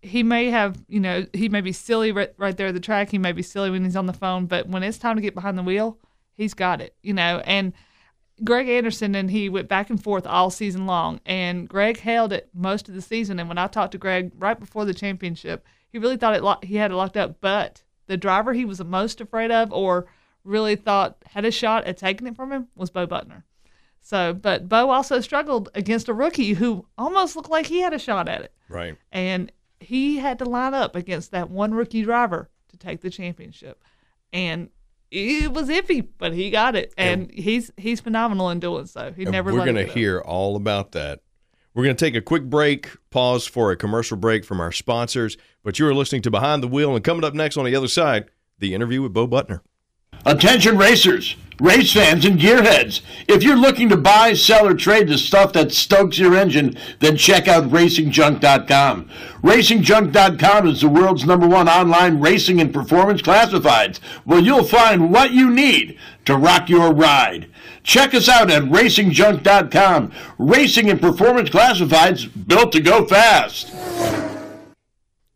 [0.02, 3.10] he may have you know he may be silly right, right there at the track.
[3.10, 5.34] He may be silly when he's on the phone, but when it's time to get
[5.34, 5.98] behind the wheel,
[6.34, 6.94] he's got it.
[7.02, 7.72] You know, and
[8.42, 12.48] Greg Anderson and he went back and forth all season long, and Greg held it
[12.52, 13.38] most of the season.
[13.38, 16.58] And when I talked to Greg right before the championship, he really thought it lo-
[16.62, 17.40] he had it locked up.
[17.40, 20.06] But the driver he was the most afraid of, or
[20.42, 23.44] really thought had a shot at taking it from him, was Bo Butner.
[24.04, 27.98] So, but Bo also struggled against a rookie who almost looked like he had a
[27.98, 28.52] shot at it.
[28.68, 28.98] Right.
[29.10, 29.50] And
[29.80, 33.82] he had to line up against that one rookie driver to take the championship.
[34.30, 34.68] And
[35.10, 36.92] it was iffy, but he got it.
[36.98, 39.10] And he's he's phenomenal in doing so.
[39.16, 39.96] He never we're going to up.
[39.96, 41.20] hear all about that.
[41.72, 45.38] We're going to take a quick break, pause for a commercial break from our sponsors.
[45.62, 47.88] But you are listening to Behind the Wheel, and coming up next on the other
[47.88, 48.26] side,
[48.58, 49.60] the interview with Bo Butner.
[50.26, 53.02] Attention racers, race fans, and gearheads.
[53.28, 57.18] If you're looking to buy, sell, or trade the stuff that stokes your engine, then
[57.18, 59.10] check out RacingJunk.com.
[59.42, 65.32] RacingJunk.com is the world's number one online racing and performance classifieds, where you'll find what
[65.32, 67.50] you need to rock your ride.
[67.82, 70.10] Check us out at RacingJunk.com.
[70.38, 73.74] Racing and performance classifieds built to go fast.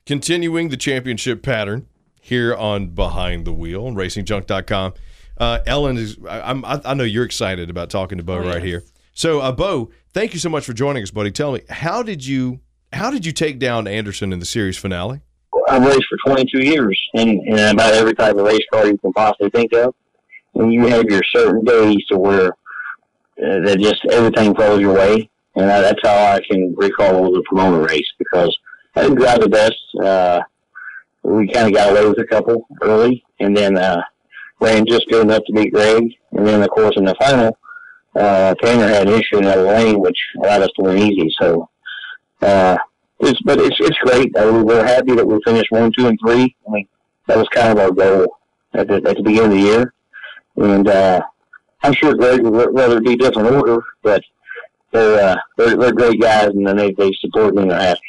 [0.06, 1.86] Continuing the championship pattern
[2.20, 4.94] here on Behind the Wheel on RacingJunk.com.
[5.36, 6.16] Uh, Ellen is.
[6.28, 8.62] I, I'm, I, I know you're excited about talking to Bo Oh, right yes.
[8.64, 8.82] here.
[9.14, 11.30] So, uh, Bo, thank you so much for joining us, buddy.
[11.30, 12.60] Tell me, how did you
[12.92, 15.20] how did you take down Anderson in the series finale?
[15.68, 19.12] I've raced for 22 years in, in about every type of race car you can
[19.12, 19.94] possibly think of.
[20.54, 25.28] And you have your certain days to where uh, that just everything falls your way.
[25.56, 28.56] And I, that's how I can recall the Pomona race because
[28.96, 29.74] I didn't drive the best.
[30.02, 30.40] Uh,
[31.22, 34.02] we kind of got away with a couple early and then uh,
[34.60, 36.04] ran just good enough to beat Greg.
[36.32, 37.56] And then, of course, in the final,
[38.14, 41.30] uh, Tanner had an issue in another lane, which allowed us to win easy.
[41.40, 41.68] So,
[42.42, 42.76] uh,
[43.20, 44.34] it's, but it's it's great.
[44.36, 46.54] Uh, we we're happy that we finished one, two, and three.
[46.66, 46.88] I mean,
[47.26, 48.36] that was kind of our goal
[48.74, 49.94] at the, at the beginning of the year,
[50.56, 51.20] and uh,
[51.82, 54.22] I'm sure Greg would rather be different order, but
[54.92, 58.00] they're uh, they're, they're great guys, and they they support me and they're happy.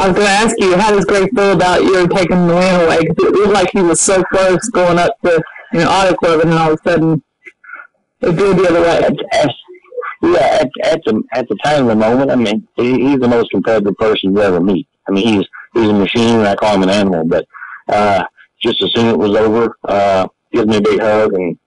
[0.00, 2.80] I was going to ask you, how does Greg feel about you taking the win
[2.80, 3.00] away?
[3.00, 5.42] Because it looked like he was so close going up to
[5.74, 7.22] you know Auto Club, and then all of a sudden
[8.22, 8.98] it blew the other way.
[8.98, 9.54] At, at,
[10.22, 13.28] yeah, at, at the at the time of the moment, I mean, he, he's the
[13.28, 14.88] most competitive person you ever meet.
[15.06, 17.24] I mean, he's he's a machine, and I call him an animal.
[17.26, 17.46] But
[17.88, 18.24] uh,
[18.62, 21.58] just as soon as it was over, uh, gives me a big hug and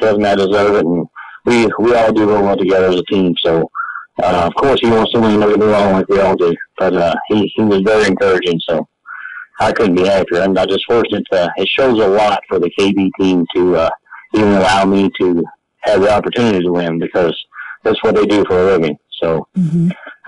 [0.00, 1.06] tells me I deserve it, and
[1.46, 3.34] we we all do real well together as a team.
[3.40, 3.70] So,
[4.22, 6.54] uh, of course, he wants somebody to make it wrong like we all do.
[6.78, 8.60] But uh, he he was very encouraging.
[8.68, 8.86] So.
[9.62, 10.40] I couldn't be happier.
[10.40, 11.22] I'm, I'm just fortunate.
[11.32, 13.90] To, it shows a lot for the KB team to uh,
[14.32, 15.44] even allow me to
[15.80, 17.36] have the opportunity to win because
[17.82, 18.98] that's what they do for a living.
[19.20, 19.46] So,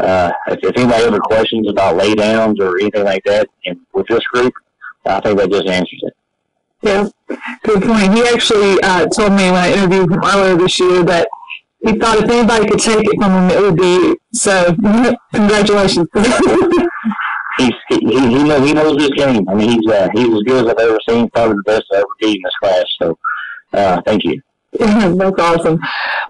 [0.01, 4.25] uh, if, if anybody ever questions about laydowns or anything like that, and with this
[4.27, 4.53] group,
[5.07, 6.15] I think that just answers it.
[6.83, 7.09] Yeah,
[7.63, 8.13] good point.
[8.13, 11.29] He actually uh, told me when I interviewed him earlier this year that
[11.85, 14.17] he thought if anybody could take it from him, it would be.
[14.33, 14.75] So,
[15.35, 16.09] congratulations.
[17.59, 19.49] He's, he, he, knows, he knows his game.
[19.49, 21.99] I mean, he's, uh, he's as good as I've ever seen, probably the best I've
[21.99, 22.85] ever beat in this class.
[23.01, 23.19] So,
[23.75, 24.41] uh, thank you.
[24.79, 25.79] That's awesome.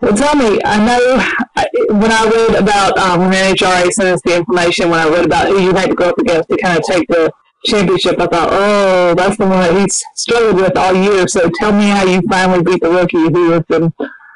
[0.01, 4.37] Well, tell me, I know when I read about um, when NHRA sent us the
[4.37, 6.85] information, when I read about who you had to go up against to kind of
[6.85, 7.31] take the
[7.67, 11.29] championship, I thought, oh, that's the one that he's struggled with all year.
[11.29, 13.93] So tell me how you finally beat the rookie who has been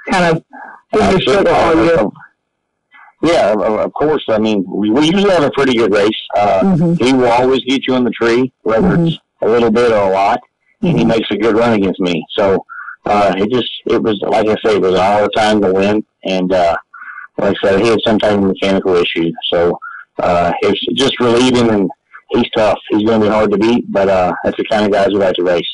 [0.08, 0.44] kind of
[0.92, 2.04] in your struggle all year.
[3.22, 4.24] Yeah, of, of course.
[4.28, 6.10] I mean, we, we usually have a pretty good race.
[6.36, 7.00] Uh, Mhm.
[7.00, 10.12] He will always get you in the tree, whether it's a little bit or a
[10.12, 10.40] lot,
[10.82, 12.24] and he makes a good run against me.
[12.36, 12.64] So
[13.06, 16.52] uh, it just, it was like I say, it was our time to win, and
[16.52, 16.76] uh,
[17.38, 19.30] like I said, he had some type of mechanical issue.
[19.52, 19.78] So
[20.18, 21.90] uh, it's just relieving, and
[22.30, 22.78] he's tough.
[22.90, 25.14] He's going to be hard to beat, but uh, that's the kind of guys we
[25.18, 25.68] like to race.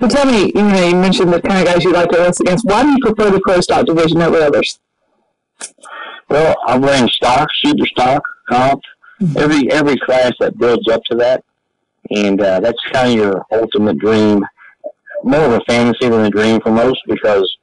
[0.00, 2.40] So tell me, you know, you mentioned the kind of guys you like to race
[2.40, 2.64] against.
[2.64, 4.80] Why do you prefer the pro stock division over others?
[6.30, 8.80] Well, I've ran stock, super stock, comp,
[9.36, 11.44] every every class that builds up to that,
[12.10, 14.42] and uh, that's kind of your ultimate dream.
[15.22, 17.56] More of a fantasy than a dream for most because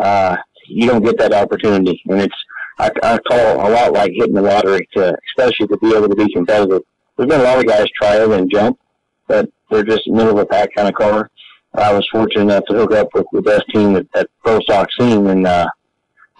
[0.00, 0.36] uh,
[0.66, 2.34] you don't get that opportunity, and it's
[2.78, 6.16] I, I call a lot like hitting the lottery to, especially to be able to
[6.16, 6.82] be competitive.
[7.16, 8.80] There's been a lot of guys try it and jump,
[9.28, 11.30] but they're just middle of the pack kind of car.
[11.76, 14.88] I was fortunate enough to hook up with the best team that, that pro stock
[14.98, 15.66] scene, and uh,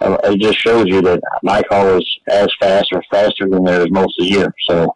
[0.01, 3.87] uh, it just shows you that my car is as fast or faster than theirs
[3.91, 4.53] most of the year.
[4.69, 4.95] So,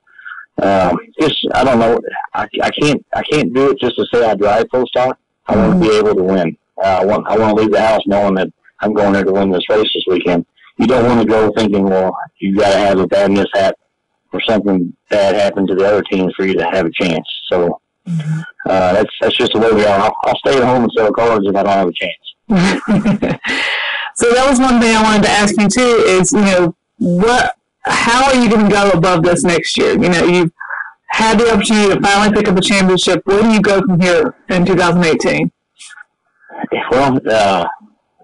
[0.62, 2.00] um, just I don't know.
[2.34, 5.18] I, I can't I can't do it just to say I drive full stock.
[5.48, 6.58] I want to be able to win.
[6.78, 9.32] Uh, I want I want to leave the house knowing that I'm going there to
[9.32, 10.46] win this race this weekend.
[10.78, 13.76] You don't want to go thinking, well, you got to have a bad mishap
[14.32, 17.28] or something bad happen to the other teams for you to have a chance.
[17.52, 17.82] So.
[18.70, 19.99] Uh, that's that's just the way we are.
[19.99, 23.39] I'll, I'll stay at home and sell cards if I don't have a chance.
[24.20, 26.03] So that was one thing I wanted to ask you too.
[26.05, 27.55] Is you know what?
[27.84, 29.91] How are you going to go above this next year?
[29.93, 30.51] You know, you've
[31.07, 33.22] had the opportunity to finally pick up a championship.
[33.24, 35.49] Where do you go from here in 2018?
[36.91, 37.65] Well, uh,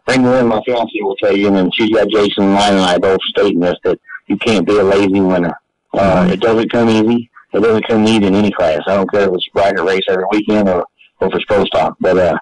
[0.03, 3.21] Frank Lynn, my fiance, will tell you, and she's got Jason Line and I both
[3.29, 5.57] stating this that you can't be a lazy winner.
[5.93, 7.31] Uh, it doesn't come easy.
[7.55, 8.81] It doesn't come neat in any class.
[8.87, 10.85] I don't care if it's bracket race every weekend or,
[11.19, 11.95] or if it's pro stock.
[11.99, 12.37] But uh,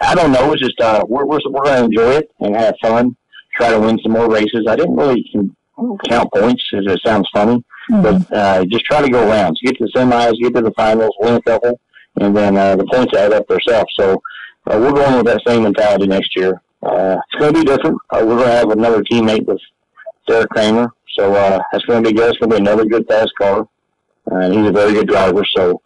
[0.00, 0.52] I don't know.
[0.52, 3.16] It's just uh, we're we're, we're going to enjoy it and have fun.
[3.56, 4.66] Try to win some more races.
[4.68, 5.24] I didn't really
[6.08, 7.62] count points, as it sounds funny,
[8.02, 11.14] but uh, just try to go rounds, get to the semis, get to the finals,
[11.20, 11.78] win a couple,
[12.20, 13.92] and then uh, the points add up themselves.
[13.98, 14.22] So
[14.66, 16.62] uh, we're going with that same mentality next year.
[16.82, 17.96] Uh, it's going to be different.
[18.10, 19.60] Uh, we're going to have another teammate with
[20.28, 22.30] Deric Kramer, so uh, that's going to be good.
[22.30, 23.68] It's going to be another good fast car,
[24.26, 25.44] and he's a very good driver.
[25.56, 25.80] So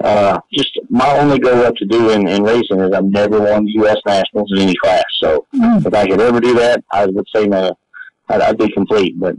[0.00, 3.66] uh, just my only goal up to do in, in racing is I've never won
[3.66, 3.98] U.S.
[4.06, 5.04] nationals in any class.
[5.20, 7.76] So if I could ever do that, I would say no,
[8.28, 9.36] I'd, I'd be complete, but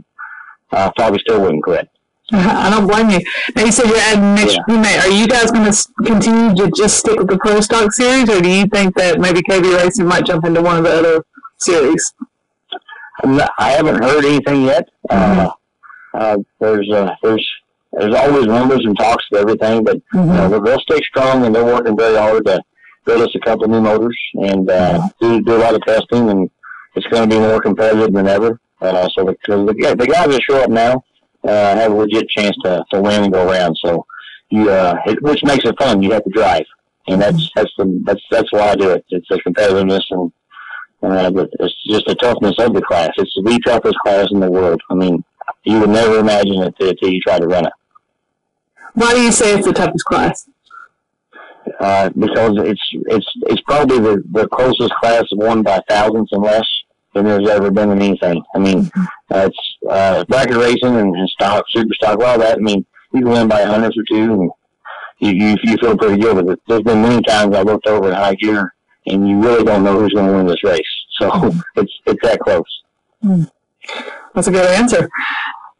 [0.72, 1.88] I probably still wouldn't quit.
[2.32, 3.20] I don't blame you.
[3.54, 5.00] Now you said you're adding next teammate.
[5.00, 8.40] Are you guys going to continue to just stick with the Pro Stock series, or
[8.40, 11.24] do you think that maybe KB Racing might jump into one of the other
[11.58, 12.14] series?
[13.24, 14.88] Not, I haven't heard anything yet.
[15.10, 15.50] Uh,
[16.14, 17.46] uh, there's uh, there's
[17.98, 21.54] there's always rumors and talks of everything, but you know, they'll- they'll stay strong and
[21.54, 22.60] they're working very hard to
[23.06, 26.50] build us a couple new motors and uh, do do a lot of testing, and
[26.94, 28.58] it's going to be more competitive than ever.
[28.80, 31.02] Uh, so the, the, yeah, the guys that show up now
[31.44, 33.76] uh, have a legit chance to, to win and go around.
[33.84, 34.06] So
[34.50, 36.02] you, uh, it, which makes it fun.
[36.02, 36.64] You have to drive,
[37.08, 39.04] and that's that's the that's that's why I do it.
[39.10, 40.32] It's the competitiveness and
[41.02, 43.10] uh, but it's just the toughness of the class.
[43.18, 44.80] It's the toughest class in the world.
[44.90, 45.22] I mean,
[45.64, 47.72] you would never imagine it until you try to run it.
[48.94, 50.48] Why do you say it's the toughest class?
[51.80, 56.66] Uh, because it's it's it's probably the, the closest class won by thousands and less
[57.14, 58.42] than there's ever been in anything.
[58.54, 58.90] I mean,
[59.32, 62.58] uh, it's uh, bracket racing and, and stock, super stock, all that.
[62.58, 64.50] I mean, you can win by hundreds or two, and
[65.18, 66.60] you you, you feel pretty good with it.
[66.68, 68.74] There's been many times I looked over at high gear,
[69.06, 70.82] and you really don't know who's going to win this race.
[71.18, 72.82] So it's it's that close.
[74.34, 75.08] That's a good answer.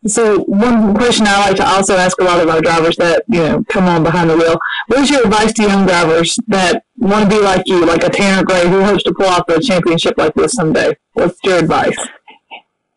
[0.06, 3.40] So one question I like to also ask a lot of our drivers that you
[3.40, 7.30] know come on behind the wheel: What is your advice to young drivers that want
[7.30, 10.14] to be like you, like a Tanner Gray who hopes to pull off a championship
[10.18, 10.96] like this someday?
[11.14, 11.96] What's your advice?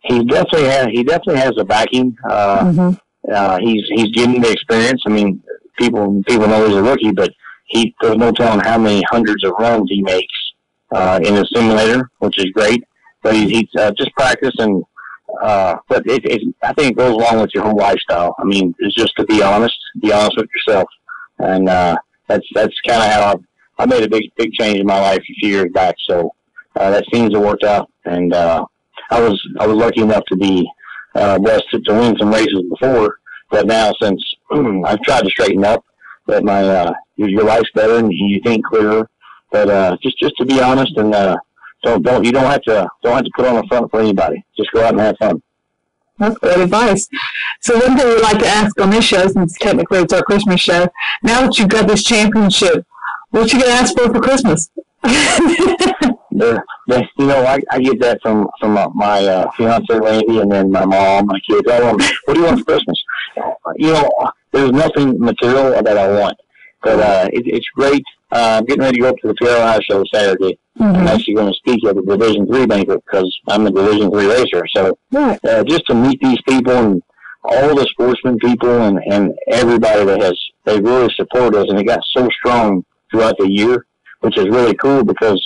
[0.07, 2.17] he definitely has he definitely has a backing.
[2.29, 2.93] Uh,
[3.33, 5.01] uh, he's he's getting the experience.
[5.05, 5.41] I mean,
[5.77, 7.31] people people know he's a rookie, but
[7.65, 10.33] he there's no telling how many hundreds of runs he makes
[10.93, 12.83] uh, in a simulator, which is great.
[13.21, 14.83] But he, he's uh, just practice and.
[15.41, 18.35] Uh, but it, it, I think it goes along with your whole lifestyle.
[18.39, 20.89] I mean, it's just to be honest, be honest with yourself,
[21.39, 23.21] and uh, that's that's kind of how
[23.79, 25.95] I, I made a big big change in my life a few years back.
[26.07, 26.33] So
[26.75, 28.65] uh, that seems to work out, and uh,
[29.09, 30.69] I was I was lucky enough to be
[31.15, 33.17] uh, blessed to, to win some races before,
[33.49, 34.21] but now since
[34.51, 35.83] I've tried to straighten up,
[36.27, 39.09] that my uh, your, your life's better and you think clearer.
[39.51, 41.37] But uh, just just to be honest and uh,
[41.87, 44.43] don't don't you don't have to don't have to put on a front for anybody.
[44.57, 45.41] Just go out and have fun.
[46.19, 47.07] That's good advice.
[47.61, 50.59] So one thing we like to ask on this show, since technically it's our Christmas
[50.59, 50.87] show,
[51.23, 52.85] now that you've got this championship,
[53.29, 54.69] what you gonna ask for for Christmas?
[56.37, 60.51] The, the, you know, I, I get that from from my uh, fiance Randy, and
[60.51, 61.67] then my mom, my kids.
[61.67, 63.03] I want, what do you want for Christmas?
[63.77, 64.07] You know,
[64.51, 66.37] there's nothing material that I want,
[66.83, 68.03] but uh, it, it's great.
[68.31, 70.59] Uh, I'm getting ready to go up to the Pierre Ohio show Saturday.
[70.79, 74.27] I'm actually going to speak at the Division Three banquet because I'm a Division Three
[74.27, 74.63] racer.
[74.75, 74.97] So
[75.49, 77.01] uh, just to meet these people and
[77.43, 81.85] all the sportsmen people and and everybody that has they really support us, and it
[81.85, 83.85] got so strong throughout the year,
[84.19, 85.41] which is really cool because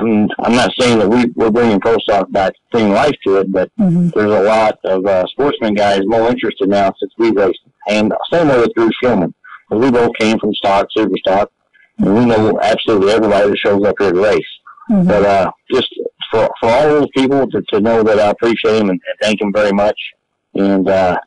[0.00, 3.52] I'm I'm not saying that we we're bringing pro stock back, bringing life to it,
[3.52, 3.70] but
[4.10, 8.48] there's a lot of uh, sportsman guys more interested now since we raced, and same
[8.48, 9.32] way with Drew Skillman,
[9.70, 11.50] 'cause we both came from stock, super stock,
[11.98, 14.46] we know absolutely everybody that shows up here to race.
[14.88, 15.88] But uh, just
[16.30, 19.40] for for all those people to, to know that I appreciate them and, and thank
[19.40, 19.98] them very much,
[20.54, 21.18] and uh,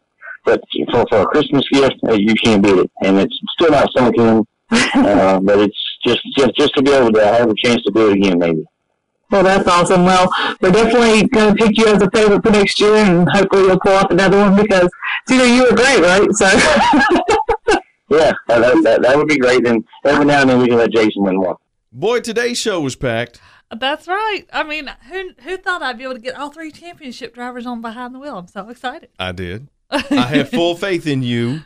[0.45, 0.61] but
[0.91, 4.15] for for a Christmas gift, uh, you can't beat it, and it's still not sunk
[4.17, 7.91] in, uh, but it's just just just to be able to have a chance to
[7.91, 8.63] do it again, maybe.
[9.29, 10.05] Well, that's awesome.
[10.05, 10.27] Well,
[10.59, 13.79] we're definitely going to pick you as a favorite for next year, and hopefully you'll
[13.79, 14.89] pull off another one because
[15.29, 16.27] you know, you were great, right?
[16.33, 16.47] So,
[18.09, 19.67] Yeah, that, that, that, that would be great.
[19.67, 21.55] And every now and then we can let Jason win one.
[21.91, 23.39] Boy, today's show was packed.
[23.75, 24.43] That's right.
[24.51, 27.81] I mean, who who thought I'd be able to get all three championship drivers on
[27.81, 28.37] behind the wheel?
[28.37, 29.09] I'm so excited.
[29.19, 29.67] I did.
[29.91, 31.61] I have full faith in you.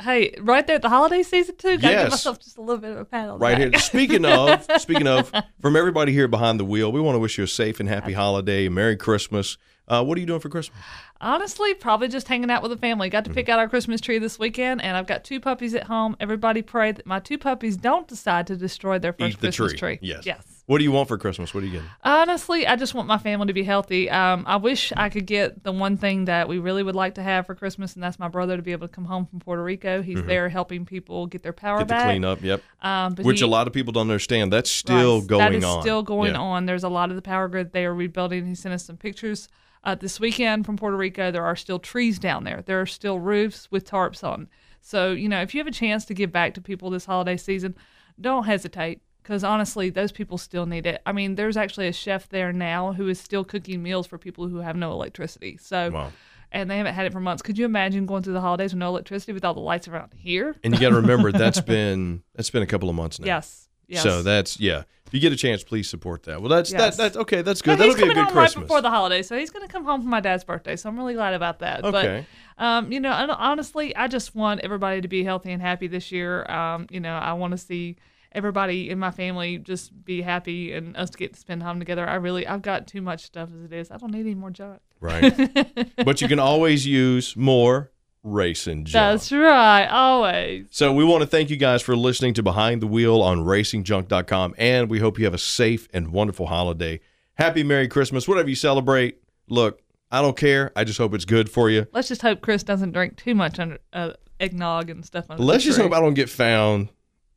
[0.00, 1.76] Hey, right there at the holiday season too.
[1.78, 2.02] Gotta Yes.
[2.04, 3.72] give myself just a little bit of a pat on Right back.
[3.72, 3.80] here.
[3.80, 7.44] Speaking of, speaking of, from everybody here behind the wheel, we want to wish you
[7.44, 9.56] a safe and happy holiday, a Merry Christmas.
[9.88, 10.78] Uh, what are you doing for Christmas?
[11.20, 13.08] Honestly, probably just hanging out with the family.
[13.08, 13.34] Got to Mm-hmm.
[13.34, 16.16] pick out our Christmas tree this weekend, and I've got two puppies at home.
[16.20, 19.72] Everybody pray that my two puppies don't decide to destroy their first Eat the Christmas
[19.72, 19.96] tree.
[19.96, 19.98] tree.
[20.00, 20.24] Yes.
[20.26, 20.44] Yes.
[20.66, 21.54] What do you want for Christmas?
[21.54, 21.88] What are you getting?
[22.04, 24.10] Honestly, I just want my family to be healthy.
[24.10, 27.22] Um, I wish I could get the one thing that we really would like to
[27.22, 29.62] have for Christmas, and that's my brother to be able to come home from Puerto
[29.64, 30.02] Rico.
[30.02, 31.88] He's there helping people get their power Mm-hmm.
[31.88, 32.04] Get the back.
[32.10, 32.42] cleanup.
[32.42, 32.62] Yep.
[32.82, 34.52] Um, Which he- a lot of people don't understand.
[34.52, 35.26] That's still Right.
[35.26, 35.80] going That is on.
[35.82, 36.40] still going Yeah.
[36.40, 36.66] on.
[36.66, 38.46] There's a lot of the power grid they are rebuilding.
[38.46, 39.48] He sent us some pictures
[39.84, 41.30] uh, this weekend from Puerto Rico.
[41.30, 42.62] There are still trees down there.
[42.64, 44.48] There are still roofs with tarps on.
[44.80, 47.36] So you know, if you have a chance to give back to people this holiday
[47.36, 47.74] season,
[48.20, 49.00] don't hesitate.
[49.22, 51.02] Because honestly, those people still need it.
[51.04, 54.48] I mean, there's actually a chef there now who is still cooking meals for people
[54.48, 55.58] who have no electricity.
[55.60, 56.12] So, Wow.
[56.50, 57.42] and they haven't had it for months.
[57.42, 60.14] Could you imagine going through the holidays with no electricity with all the lights around
[60.16, 60.56] here?
[60.64, 63.26] And you got to remember that's been that's been a couple of months now.
[63.26, 63.67] Yes.
[63.88, 64.02] Yes.
[64.02, 64.84] So that's yeah.
[65.06, 66.40] If you get a chance, please support that.
[66.42, 66.96] Well, that's Yes.
[66.96, 67.40] that that's okay.
[67.40, 67.80] That's No, good.
[67.80, 68.56] That'll be a coming good home Christmas.
[68.56, 70.76] right before the holiday, so he's going to come home for my dad's birthday.
[70.76, 71.82] So I'm really glad about that.
[71.82, 72.26] Okay.
[72.58, 76.12] But um, you know, honestly, I just want everybody to be healthy and happy this
[76.12, 76.44] year.
[76.50, 77.96] Um, you know, I want to see
[78.32, 82.06] everybody in my family just be happy and us to get to spend time together.
[82.06, 83.90] I really, I've got too much stuff as it is.
[83.90, 84.80] I don't need any more junk.
[85.00, 85.94] Right.
[86.04, 87.90] but you can always use more
[88.22, 88.92] racing junk.
[88.92, 90.66] That's right, always.
[90.70, 94.54] So we want to thank you guys for listening to Behind the Wheel on racingjunk.com
[94.58, 97.00] and we hope you have a safe and wonderful holiday.
[97.34, 99.22] Happy Merry Christmas, whatever you celebrate.
[99.48, 100.72] Look, I don't care.
[100.74, 101.86] I just hope it's good for you.
[101.92, 105.26] Let's just hope Chris doesn't drink too much under uh, eggnog and stuff.
[105.36, 106.88] Let's just hope I don't get found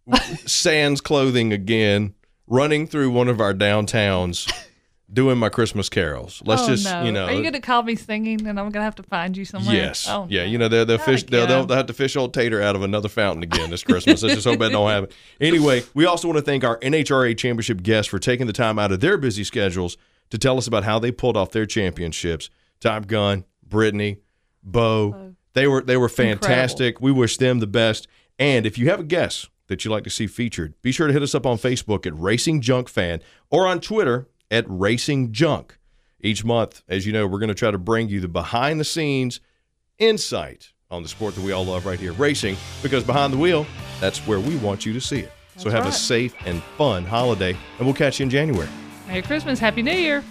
[0.45, 2.15] sans clothing again,
[2.47, 4.51] running through one of our downtowns
[5.13, 6.41] doing my Christmas carols.
[6.45, 7.03] Let's oh, just, no.
[7.03, 7.25] you know.
[7.25, 9.45] Are you going to call me singing and I'm going to have to find you
[9.45, 9.75] somewhere?
[9.75, 10.07] Yes.
[10.07, 10.43] Oh, yeah.
[10.43, 10.49] no.
[10.49, 12.83] You know they'll they'll fish they'll, they'll they'll have to fish old Tater out of
[12.83, 14.23] another fountain again this Christmas.
[14.23, 15.09] Let's just hope that don't happen.
[15.39, 18.91] Anyway, we also want to thank our NHRA championship guests for taking the time out
[18.91, 19.97] of their busy schedules
[20.29, 22.49] to tell us about how they pulled off their championships.
[22.79, 24.19] Top Gun, Brittany,
[24.63, 25.33] Bo.
[25.53, 27.01] They were they were fantastic.
[27.01, 28.07] We wish them the best.
[28.37, 31.13] And if you have a guest that you'd like to see featured, be sure to
[31.13, 35.77] hit us up on Facebook at Racing Junk Fan or on Twitter at Racing Junk.
[36.19, 38.83] Each month, as you know, we're going to try to bring you the behind the
[38.83, 39.39] scenes
[39.97, 43.65] insight on the sport that we all love right here, racing, because behind the wheel,
[43.99, 45.31] that's where we want you to see it.
[45.55, 48.67] so That's have a safe and fun holiday, and we'll catch you in January.
[49.07, 49.57] Merry Christmas.
[49.57, 50.23] Happy New Year.